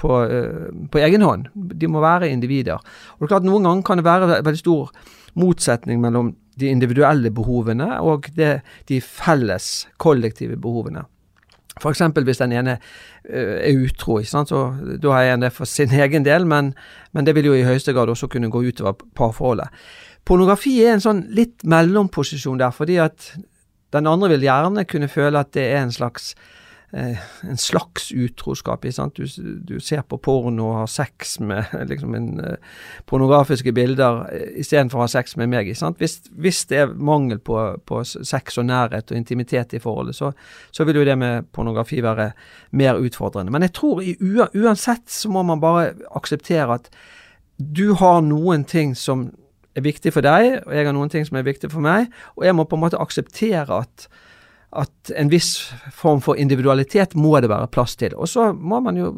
[0.00, 1.48] på, eh, på egen hånd.
[1.54, 2.82] De må være individer.
[3.16, 4.92] Og det er klart Noen ganger kan det være veldig stor
[5.38, 11.04] motsetning mellom de individuelle behovene og det, de felles, kollektive behovene.
[11.80, 12.04] F.eks.
[12.22, 14.60] hvis den ene eh, er utro, så
[15.02, 16.72] da er en det for sin egen del, men,
[17.12, 19.72] men det vil jo i høyeste grad også kunne gå utover parforholdet.
[20.24, 23.34] Pornografi er en sånn litt mellomposisjon der, fordi at
[23.94, 26.32] den andre vil gjerne kunne føle at det er en slags
[26.94, 28.84] en slags utroskap.
[29.14, 29.26] Du,
[29.66, 32.76] du ser på porno og har sex med liksom en, eh,
[33.10, 35.72] pornografiske bilder eh, istedenfor å ha sex med meg.
[35.98, 40.30] Hvis, hvis det er mangel på, på sex og nærhet og intimitet i forholdet, så,
[40.70, 42.30] så vil jo det med pornografi være
[42.78, 43.54] mer utfordrende.
[43.54, 44.04] Men jeg tror
[44.54, 46.92] uansett så må man bare akseptere at
[47.58, 49.32] du har noen ting som
[49.74, 52.06] er viktig for deg, og jeg har noen ting som er viktig for meg,
[52.38, 54.06] og jeg må på en måte akseptere at
[54.74, 55.56] at en viss
[55.94, 58.14] form for individualitet må det være plass til.
[58.18, 59.12] Og så må man jo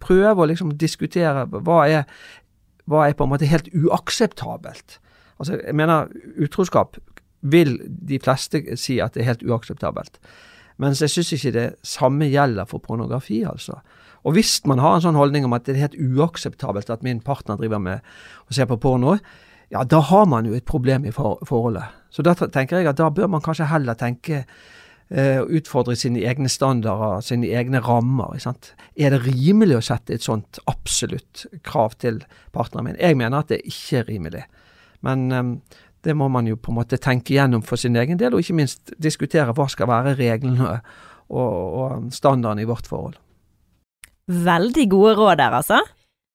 [0.00, 2.04] prøve å liksom diskutere hva er,
[2.90, 4.98] hva er på en måte helt uakseptabelt.
[5.40, 6.98] Altså, jeg mener, utroskap
[7.40, 10.20] vil de fleste si at det er helt uakseptabelt.
[10.80, 13.80] Mens jeg syns ikke det samme gjelder for pornografi, altså.
[14.24, 17.22] Og hvis man har en sånn holdning om at det er helt uakseptabelt at min
[17.24, 18.04] partner driver med
[18.48, 19.16] å se på porno,
[19.72, 21.88] ja, da har man jo et problem i for forholdet.
[22.12, 24.42] Så da tenker jeg at da bør man kanskje heller tenke
[25.10, 28.38] eh, utfordre sine egne standarder, sine egne rammer.
[28.96, 32.22] Er det rimelig å sette et sånt absolutt krav til
[32.54, 33.00] partneren min?
[33.00, 34.44] Jeg mener at det ikke er rimelig.
[35.06, 35.54] Men eh,
[36.00, 38.54] Det må man jo på en måte tenke gjennom for sin egen del, og ikke
[38.56, 40.78] minst diskutere hva skal være reglene
[41.28, 43.18] og, og standarden i vårt forhold.
[44.30, 45.82] Veldig gode råd der, altså.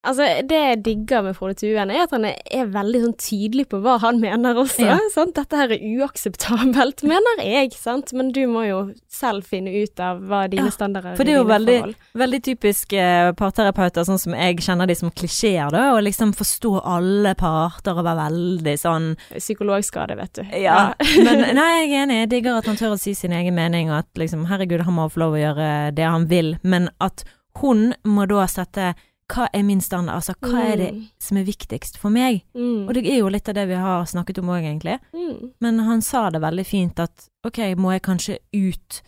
[0.05, 3.67] Altså, det jeg digger med Frode Tuen, er at han er, er veldig sånn tydelig
[3.71, 4.85] på hva han mener også.
[4.87, 4.97] Ja.
[5.13, 5.35] Sant?
[5.37, 8.13] Dette her er uakseptabelt, mener jeg, sant.
[8.15, 8.79] Men du må jo
[9.11, 11.77] selv finne ut av hva dine Ja, standarder For det er jo veldig,
[12.17, 16.73] veldig typisk eh, parterapeuter, sånn som jeg kjenner de som klisjeer, da, og liksom forstå
[16.95, 20.43] alle parter og være veldig sånn Psykologskade, vet du.
[20.61, 20.93] Ja.
[21.25, 23.91] Men nei, jeg er enig, jeg digger at han tør å si sin egen mening,
[23.91, 27.25] og at liksom herregud, han må få lov å gjøre det han vil, men at
[27.61, 28.93] hun må da sette
[29.33, 31.07] hva er min standard, altså hva er det Mm.
[31.19, 32.43] som er viktigst for meg?
[32.55, 32.87] Mm.
[32.87, 34.99] Og det er jo litt av det vi har snakket om òg, egentlig.
[35.13, 35.51] Mm.
[35.61, 39.01] Men han sa det veldig fint at ok, må jeg kanskje ut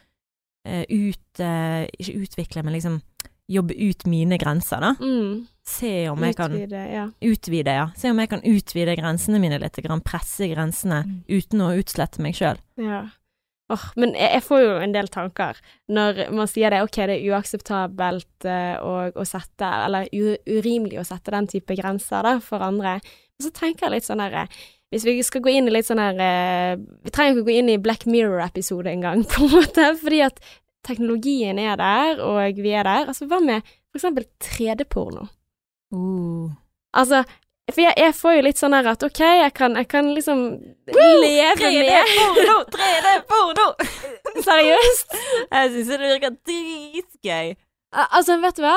[0.66, 3.02] eh, Ut eh, Ikke utvikle, men liksom
[3.50, 4.90] jobbe ut mine grenser, da.
[5.00, 5.48] Mm.
[5.64, 7.06] Se om jeg kan Utvide, ja.
[7.24, 7.86] utvide, ja.
[7.96, 11.24] Se om jeg kan utvide grensene mine litt, presse grensene Mm.
[11.30, 12.58] uten å utslette meg sjøl.
[12.78, 13.06] Ja.
[13.68, 15.58] Åh, men jeg, jeg får jo en del tanker
[15.92, 21.02] når man sier det, ok, det er uakseptabelt uh, å, å sette, eller u, urimelig
[21.02, 22.98] å sette den type grenser da, for andre.
[23.36, 24.62] Men så tenker jeg litt sånn her, eh,
[24.94, 27.74] hvis vi skal gå inn i litt sånn her, uh, vi trenger ikke gå inn
[27.74, 30.40] i Black Mirror-episode engang, på en måte, fordi at
[30.88, 33.12] teknologien er der, og vi er der.
[33.12, 35.28] Altså, hva med for eksempel 3D-porno?
[35.92, 36.56] Uh.
[36.96, 37.26] Altså,
[37.74, 40.44] for jeg, jeg får jo litt sånn her at ok, jeg kan, jeg kan liksom
[40.88, 42.58] leve med porno!
[42.74, 43.66] 3D-porno!
[44.48, 45.18] Seriøst?
[45.52, 47.56] Jeg syns det virker dritgøy.
[47.96, 48.76] Al- Altså, vet du hva?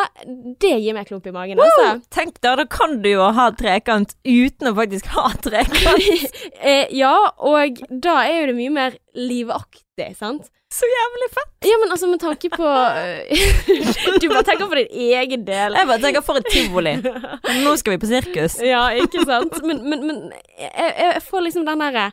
[0.63, 1.89] Det gir meg klump i magen, altså.
[2.15, 6.39] Tenk da, da kan du jo ha trekant uten å faktisk ha trekant.
[6.61, 10.49] eh, ja, og da er jo det mye mer livaktig, sant?
[10.71, 11.67] Så jævlig fett.
[11.67, 13.41] Ja, men altså, med tanke på eh,
[14.23, 15.75] Du bare tenker på din egen del.
[15.75, 16.93] Jeg bare tenker for et tivoli.
[17.03, 18.61] Nå skal vi på sirkus.
[18.63, 19.59] Ja, ikke sant?
[19.67, 20.21] Men, men, men
[20.55, 22.13] jeg, jeg får liksom den derre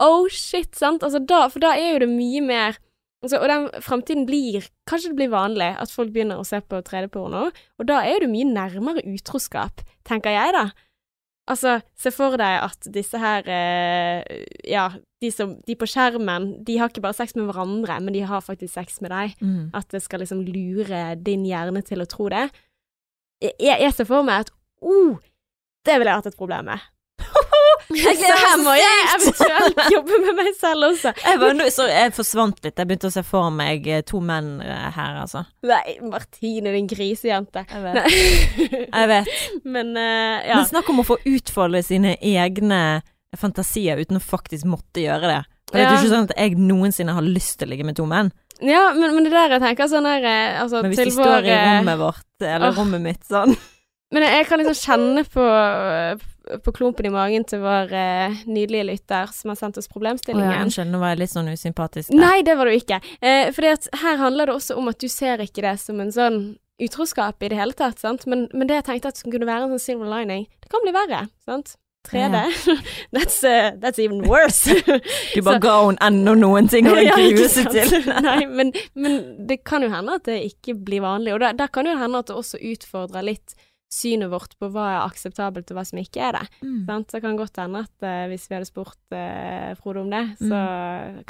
[0.00, 1.04] Oh shit, sant?
[1.04, 2.80] Altså, da, for da er jo det mye mer
[3.24, 6.80] altså, Og den framtiden blir Kanskje det blir vanlig at folk begynner å se på
[6.86, 10.68] 3D-porno, og da er det mye nærmere utroskap, tenker jeg, da.
[11.46, 14.88] Altså, se for deg at disse her eh, Ja,
[15.22, 18.42] de, som, de på skjermen, de har ikke bare sex med hverandre, men de har
[18.42, 19.36] faktisk sex med deg.
[19.40, 19.70] Mm.
[19.78, 22.48] At det skal liksom lure din hjerne til å tro det.
[23.42, 24.52] Jeg, jeg ser for meg at
[24.82, 25.22] oh,
[25.86, 26.90] det ville jeg hatt et problem med.
[27.94, 31.12] Jeg Så her må jeg eventuelt jobbe med meg selv også.
[31.22, 32.74] Jeg, var, så jeg forsvant litt.
[32.74, 35.44] Jeg begynte å se for meg eh, to menn eh, her, altså.
[35.66, 37.62] Nei, Martine, din grisejente.
[37.70, 38.16] Jeg vet.
[38.96, 39.28] Jeg vet.
[39.68, 40.56] Men uh, ja.
[40.56, 42.80] Men snakk om å få utfolde sine egne
[43.36, 45.38] fantasier uten å faktisk måtte gjøre det.
[45.70, 45.94] Og det er Ja.
[45.98, 48.30] ikke sånn at jeg noensinne har lyst til å ligge med to menn.
[48.62, 50.24] ja, men, men det der jeg tenker sånn her
[50.62, 52.78] altså, Men hvis de står i rommet vårt, eller oh.
[52.78, 53.52] rommet mitt, sånn
[54.14, 55.44] Men jeg, kan liksom kjenne på,
[56.62, 60.46] på klumpen i magen til vår eh, nydelige lytter som har sendt oss problemstillingen.
[60.46, 60.66] Å ja.
[60.66, 62.12] Unnskyld, nå var jeg litt sånn usympatisk.
[62.12, 62.20] der.
[62.22, 63.00] Nei, det var du ikke.
[63.18, 66.38] Eh, at her handler det også om at du ser ikke det som en sånn
[66.82, 68.28] utroskap i det hele tatt, sant.
[68.30, 70.94] Men, men det jeg tenkte at kunne være en sånn silver lining, det kan bli
[70.94, 71.74] verre, sant.
[72.06, 72.36] 3D.
[73.10, 74.70] that's, uh, that's even worse.
[75.34, 77.96] Du bare ga henne enda noen ting å grue seg til.
[78.22, 81.72] Nei, men, men det kan jo hende at det ikke blir vanlig, og der, der
[81.72, 83.56] kan jo hende at det også utfordrer litt
[83.92, 86.48] synet vårt på hva er akseptabelt og hva som ikke er det.
[86.62, 86.86] Mm.
[86.86, 87.08] Sant?
[87.12, 90.58] Det kan godt hende at uh, hvis vi hadde spurt uh, Frode om det, så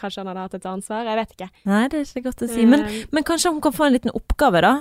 [0.00, 1.04] kanskje han hadde hatt et ansvar.
[1.06, 1.50] Jeg vet ikke.
[1.68, 2.64] Nei, det er ikke godt å si.
[2.66, 4.74] Men, Eh, men kanskje hun kan få en liten oppgave, da?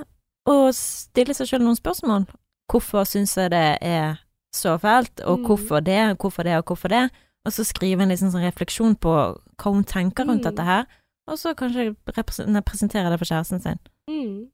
[0.47, 2.26] Og stille seg selv noen spørsmål.
[2.71, 4.19] Hvorfor syns jeg det er
[4.55, 5.45] så fælt, og Mm.
[5.45, 7.09] hvorfor det, og hvorfor det, og hvorfor det?
[7.45, 9.11] Og så skrive en liksom sånn refleksjon på
[9.57, 10.49] hva hun tenker rundt Mm.
[10.55, 10.86] dette her,
[11.28, 13.80] og så kanskje representere det for kjæresten sin.
[14.09, 14.47] mm.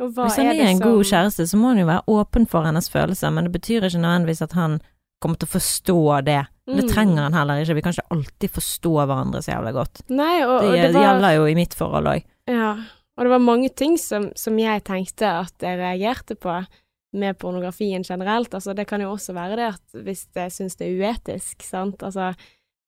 [0.00, 2.62] Hvis han er, er en som- god kjæreste, så må han jo være åpen for
[2.64, 4.80] hennes følelser, men det betyr ikke nødvendigvis at han
[5.20, 6.46] kommer til å forstå det.
[6.66, 6.88] Det Mm.
[6.90, 7.74] trenger han heller ikke.
[7.74, 10.02] Vi kan ikke alltid forstå hverandre så jævlig godt.
[10.10, 12.24] Nei, og, Det, og det var, gjelder jo i mitt forhold òg.
[12.48, 16.66] Ja, og det var mange ting som, som jeg tenkte at jeg reagerte på
[17.14, 18.50] med pornografien generelt.
[18.54, 21.98] Altså, det kan jo også være det at hvis jeg syns det er uetisk, sant.
[22.02, 22.34] Altså,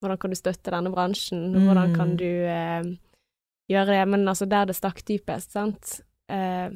[0.02, 1.52] hvordan kan du støtte denne bransjen?
[1.54, 1.94] Hvordan Mm.
[1.96, 2.82] kan du eh,
[3.70, 4.08] gjøre det?
[4.08, 6.00] Men altså, der det stakk dypest, sant.
[6.28, 6.70] Eh,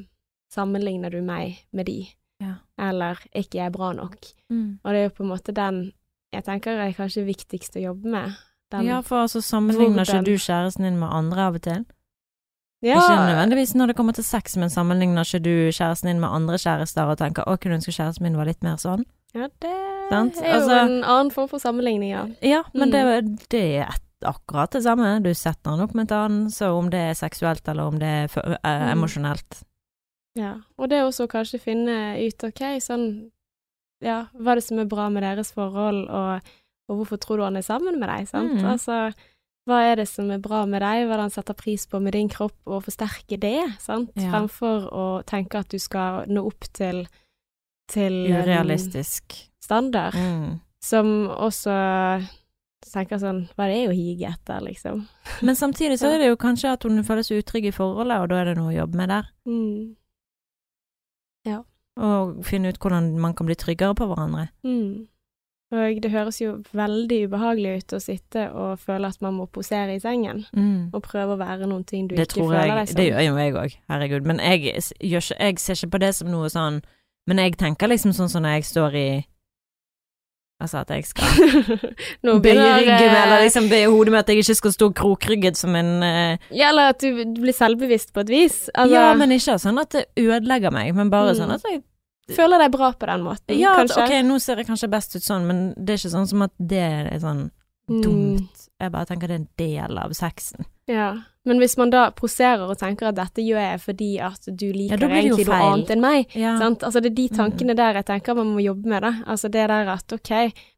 [0.51, 2.07] sammenligner du meg med de?
[2.41, 2.55] Ja.
[2.79, 4.17] Eller ikke jeg er bra nok?
[4.49, 4.79] Mm.
[4.83, 5.91] Og det er jo på en måte den
[6.33, 8.35] jeg tenker er kanskje viktigst å jobbe med.
[8.71, 11.85] Den, Ja, for altså sammenligner ikke du kjæresten din med andre av og til?
[12.85, 16.29] Ja, Ikke nødvendigvis når det kommer til sex, men sammenligner ikke du kjæresten din med
[16.29, 19.03] andre kjærester og tenker 'å, kunne ønske kjæresten min var litt mer sånn'?
[19.33, 19.73] Ja, det
[20.09, 20.37] Sant?
[20.37, 22.27] er jo Altså- en annen form for sammenligning, ja.
[22.41, 22.91] Ja, men Mm.
[22.91, 25.21] det, det er akkurat det samme.
[25.23, 28.07] Du setter han opp med et annet, så om det er seksuelt eller om det
[28.35, 28.97] er eh, Mm.
[28.97, 29.63] emosjonelt.
[30.35, 30.53] Ja.
[30.77, 33.31] Og det er også kanskje finne ut, ok, sånn,
[34.01, 36.41] ja, hva er det som er bra med deres forhold, og
[36.89, 38.55] og hvorfor tror du han er sammen med deg, sant?
[38.57, 38.65] Mm.
[38.65, 39.11] Altså,
[39.69, 41.99] hva er det som er bra med deg, hva er det han setter pris på
[42.01, 44.09] med din kropp, og forsterke det, sant?
[44.17, 44.31] Ja.
[44.31, 47.03] Fremfor å tenke at du skal nå opp til,
[47.93, 49.37] til Urealistisk.
[49.61, 50.59] standard, Mm.
[50.81, 52.25] som også
[52.89, 55.05] tenker sånn, hva er det å hige etter, liksom?
[55.45, 58.29] Men samtidig så er det jo kanskje at hun føler seg utrygg i forholdet, og
[58.31, 59.29] da er det noe å jobbe med der.
[59.45, 59.95] Mm.
[61.99, 64.45] Og finne ut hvordan man kan bli tryggere på hverandre.
[64.63, 65.07] Mm.
[65.71, 69.95] Og det høres jo veldig ubehagelig ut å sitte og føle at man må posere
[69.95, 70.89] i sengen, Mm.
[70.93, 72.95] og prøve å være noen ting du Det ikke føler jeg, deg som.
[72.95, 74.25] det gjør jo jeg òg, herregud.
[74.25, 76.81] Men jeg, jeg, jeg ser ikke på det som noe sånn
[77.27, 79.25] Men jeg tenker liksom sånn som når jeg står i
[80.59, 81.23] Altså at jeg skal
[82.43, 85.75] bøye ryggen, eh, eller liksom bøye hodet med at jeg ikke skal stå krokrygget som
[85.79, 86.49] en uh...
[86.51, 88.57] Ja, eller at du blir selvbevisst på et vis.
[88.73, 91.39] Altså, Ja, men ikke sånn at det ødelegger meg, men bare Mm.
[91.39, 91.83] sånn at jeg
[92.35, 94.03] føler deg bra på den måten, Ja, kanskje.
[94.03, 96.51] ok, nå ser jeg kanskje best ut sånn, men det er ikke sånn som at
[96.59, 96.83] det
[97.13, 97.49] er sånn
[97.89, 98.67] Mm, dumt.
[98.79, 100.63] Jeg bare tenker det er en del av sexen.
[100.89, 101.09] Ja.
[101.47, 104.99] Men hvis man da poserer og tenker at dette gjør jeg fordi at du liker
[105.01, 106.57] ja, egentlig noe annet enn meg, Ja.
[106.59, 106.83] sant?
[106.83, 107.37] Altså det er de Mm.
[107.37, 109.11] tankene der jeg tenker man må jobbe med, da.
[109.25, 110.29] Altså det der at ok,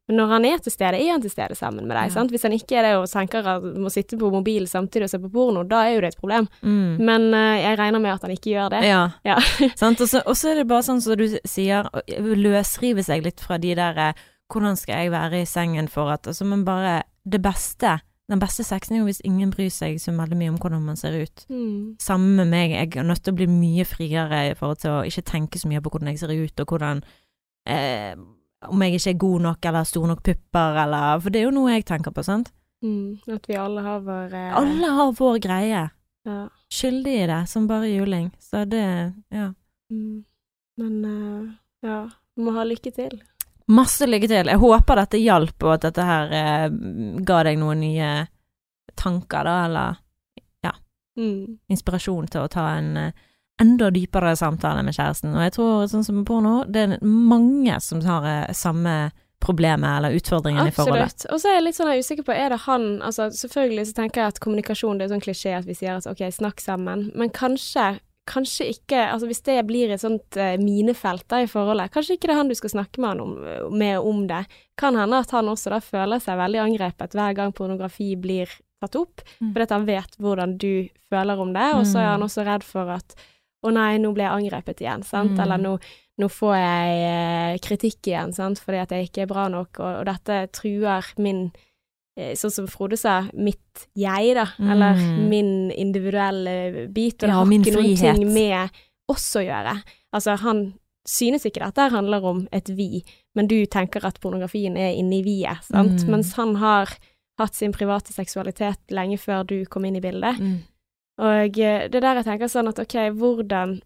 [0.08, 2.14] men når han er til stede, er han til stede sammen med deg, Ja.
[2.14, 2.32] sant?
[2.32, 5.10] Hvis han ikke er det og tenker at du må sitte på mobilen samtidig og
[5.10, 6.48] se på porno, da er jo det et problem.
[6.64, 6.98] Mm.
[7.10, 8.84] Men uh, jeg regner med at han ikke gjør det.
[8.86, 9.10] Ja.
[9.26, 9.40] Ja.
[9.76, 10.00] Sant?
[10.00, 11.90] Og så er det bare sånn som du sier,
[12.20, 14.14] løsrive seg litt fra de der eh,
[14.52, 18.00] Hvordan skal jeg være i sengen for at altså, Men bare det beste
[18.32, 21.00] Den beste sexen er jo hvis ingen bryr seg så veldig mye om hvordan man
[21.00, 21.44] ser ut.
[21.52, 21.98] Mm.
[22.00, 25.02] Samme med meg, jeg er nødt til å bli mye friere i forhold til å
[25.08, 27.04] ikke tenke så mye på hvordan jeg ser ut, og hvordan
[27.68, 28.16] eh,
[28.62, 31.48] Om jeg ikke er god nok eller har store nok pupper, eller For det er
[31.50, 32.54] jo noe jeg tenker på, sant?
[32.86, 33.20] Mm.
[33.36, 35.84] At vi alle har vår eh, Alle har vår greie.
[36.26, 36.42] Ja.
[36.72, 38.32] Skyldig i det, som bare juling.
[38.40, 38.86] Så det
[39.30, 39.52] Ja.
[39.92, 40.24] Mm.
[40.80, 41.50] Men uh,
[41.84, 42.06] ja,
[42.40, 43.20] må ha lykke til.
[43.72, 44.52] Masse lykke til.
[44.52, 46.70] Jeg håper dette hjalp, og at dette her eh,
[47.24, 48.14] ga deg noen nye
[49.00, 50.00] tanker, da, eller
[51.20, 51.58] Mm.
[51.68, 53.12] inspirasjon til å ta en eh,
[53.62, 55.34] enda dypere samtale med kjæresten.
[55.36, 59.12] Og jeg tror, sånn som på porno, det er mange som har eh, samme
[59.44, 61.10] problemet eller utfordringen i forholdet.
[61.12, 61.34] Absolutt.
[61.34, 64.22] Og så er jeg litt sånn usikker på, er det han Altså selvfølgelig så tenker
[64.22, 67.34] jeg at kommunikasjon, det er sånn klisjé at vi sier at ok, snakk sammen, men
[67.34, 67.88] kanskje
[68.30, 72.28] Kanskje ikke, altså hvis det blir et sånt uh, minefelt da i forholdet, kanskje ikke
[72.30, 73.32] det er han du skal snakke med han om,
[73.78, 74.44] med om det.
[74.78, 78.48] Kan hende at han også da føler seg veldig angrepet hver gang pornografi blir
[78.82, 79.52] tatt opp, Mm.
[79.54, 82.26] fordi at han vet hvordan du føler om det, og så er han Mm.
[82.30, 83.16] også redd for at
[83.64, 85.40] å nei, nå ble jeg angrepet igjen, sant, Mm.
[85.44, 85.80] eller nå,
[86.20, 90.00] nå får jeg eh, kritikk igjen, sant, fordi at jeg ikke er bra nok, og,
[90.00, 91.62] og dette truer min eh,
[92.18, 95.30] Sånn som Frode sa, mitt jeg, da, eller Mm.
[95.30, 98.70] min individuelle bit, og det Ja, har ikke noen ting med
[99.10, 99.82] oss å gjøre.
[100.14, 100.74] Altså, han
[101.08, 103.04] synes ikke dette handler om et vi,
[103.36, 106.10] men du tenker at pornografien er inni vi-et, sant, Mm.
[106.12, 106.88] mens han har
[107.40, 110.38] hatt sin private seksualitet lenge før du kom inn i bildet.
[110.38, 110.60] Mm.
[111.20, 113.82] Og eh, det er der jeg tenker sånn at ok, hvordan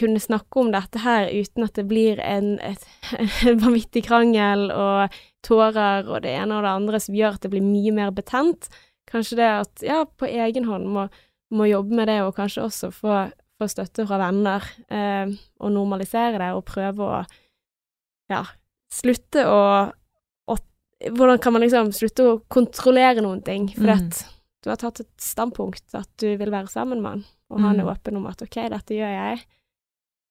[0.00, 2.82] kunne snakke om dette her uten at det blir en, et,
[3.18, 5.14] en vanvittig krangel og
[5.46, 8.66] tårer og det ene og det andre som gjør at det blir mye mer betent.
[9.10, 11.06] Kanskje det at ja, på egen hånd må,
[11.54, 13.18] må jobbe med det, og kanskje også få,
[13.60, 15.30] få støtte fra venner, eh,
[15.60, 17.20] og normalisere det, og prøve å
[18.32, 18.42] ja,
[18.92, 19.60] slutte å,
[20.50, 20.56] å
[21.04, 23.68] Hvordan kan man liksom slutte å kontrollere noen ting?
[23.76, 24.08] For Mm.
[24.08, 24.22] at
[24.64, 27.84] du har tatt et standpunkt at du vil være sammen med han, og han er
[27.84, 27.90] Mm.
[27.92, 29.42] åpen om at ok, dette gjør jeg,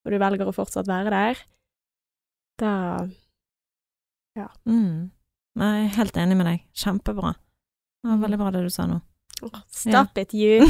[0.04, 1.44] og du velger å fortsatt være der,
[2.62, 2.74] da
[4.66, 5.12] Mm.
[5.62, 6.62] Nei, jeg er helt enig med deg.
[6.74, 7.36] Kjempebra.
[8.04, 8.98] Det var veldig bra det du sa nå.
[9.84, 10.64] Stop it, you.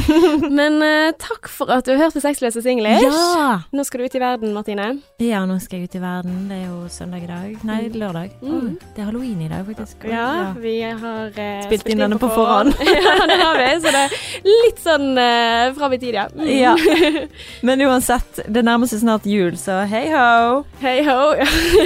[0.50, 3.04] Men uh, takk for at du har hørt på Sexløse singlish.
[3.04, 3.60] Ja!
[3.74, 4.88] Nå skal du ut i verden, Martine.
[5.22, 6.44] Ja, nå skal jeg ut i verden.
[6.50, 7.66] Det er jo søndag i dag.
[7.68, 8.34] Nei, lørdag.
[8.42, 8.54] Mm.
[8.54, 10.06] Oh, det er halloween i dag, faktisk.
[10.10, 12.74] Ja, vi har uh, Spilt inn denne på forhånd.
[12.94, 16.26] ja, det har vi, så det er litt sånn uh, fram i tid, ja.
[16.34, 16.48] Mm.
[16.54, 16.74] Ja.
[17.66, 20.64] Men uansett, det nærmer seg snart jul, så hei ho!
[20.82, 21.20] Hei ho.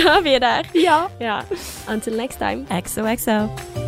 [0.05, 0.72] ja, vi er der.
[0.78, 1.03] Ja.
[1.20, 1.43] Ja.
[1.89, 2.66] Until next time.
[2.70, 3.88] XOXO.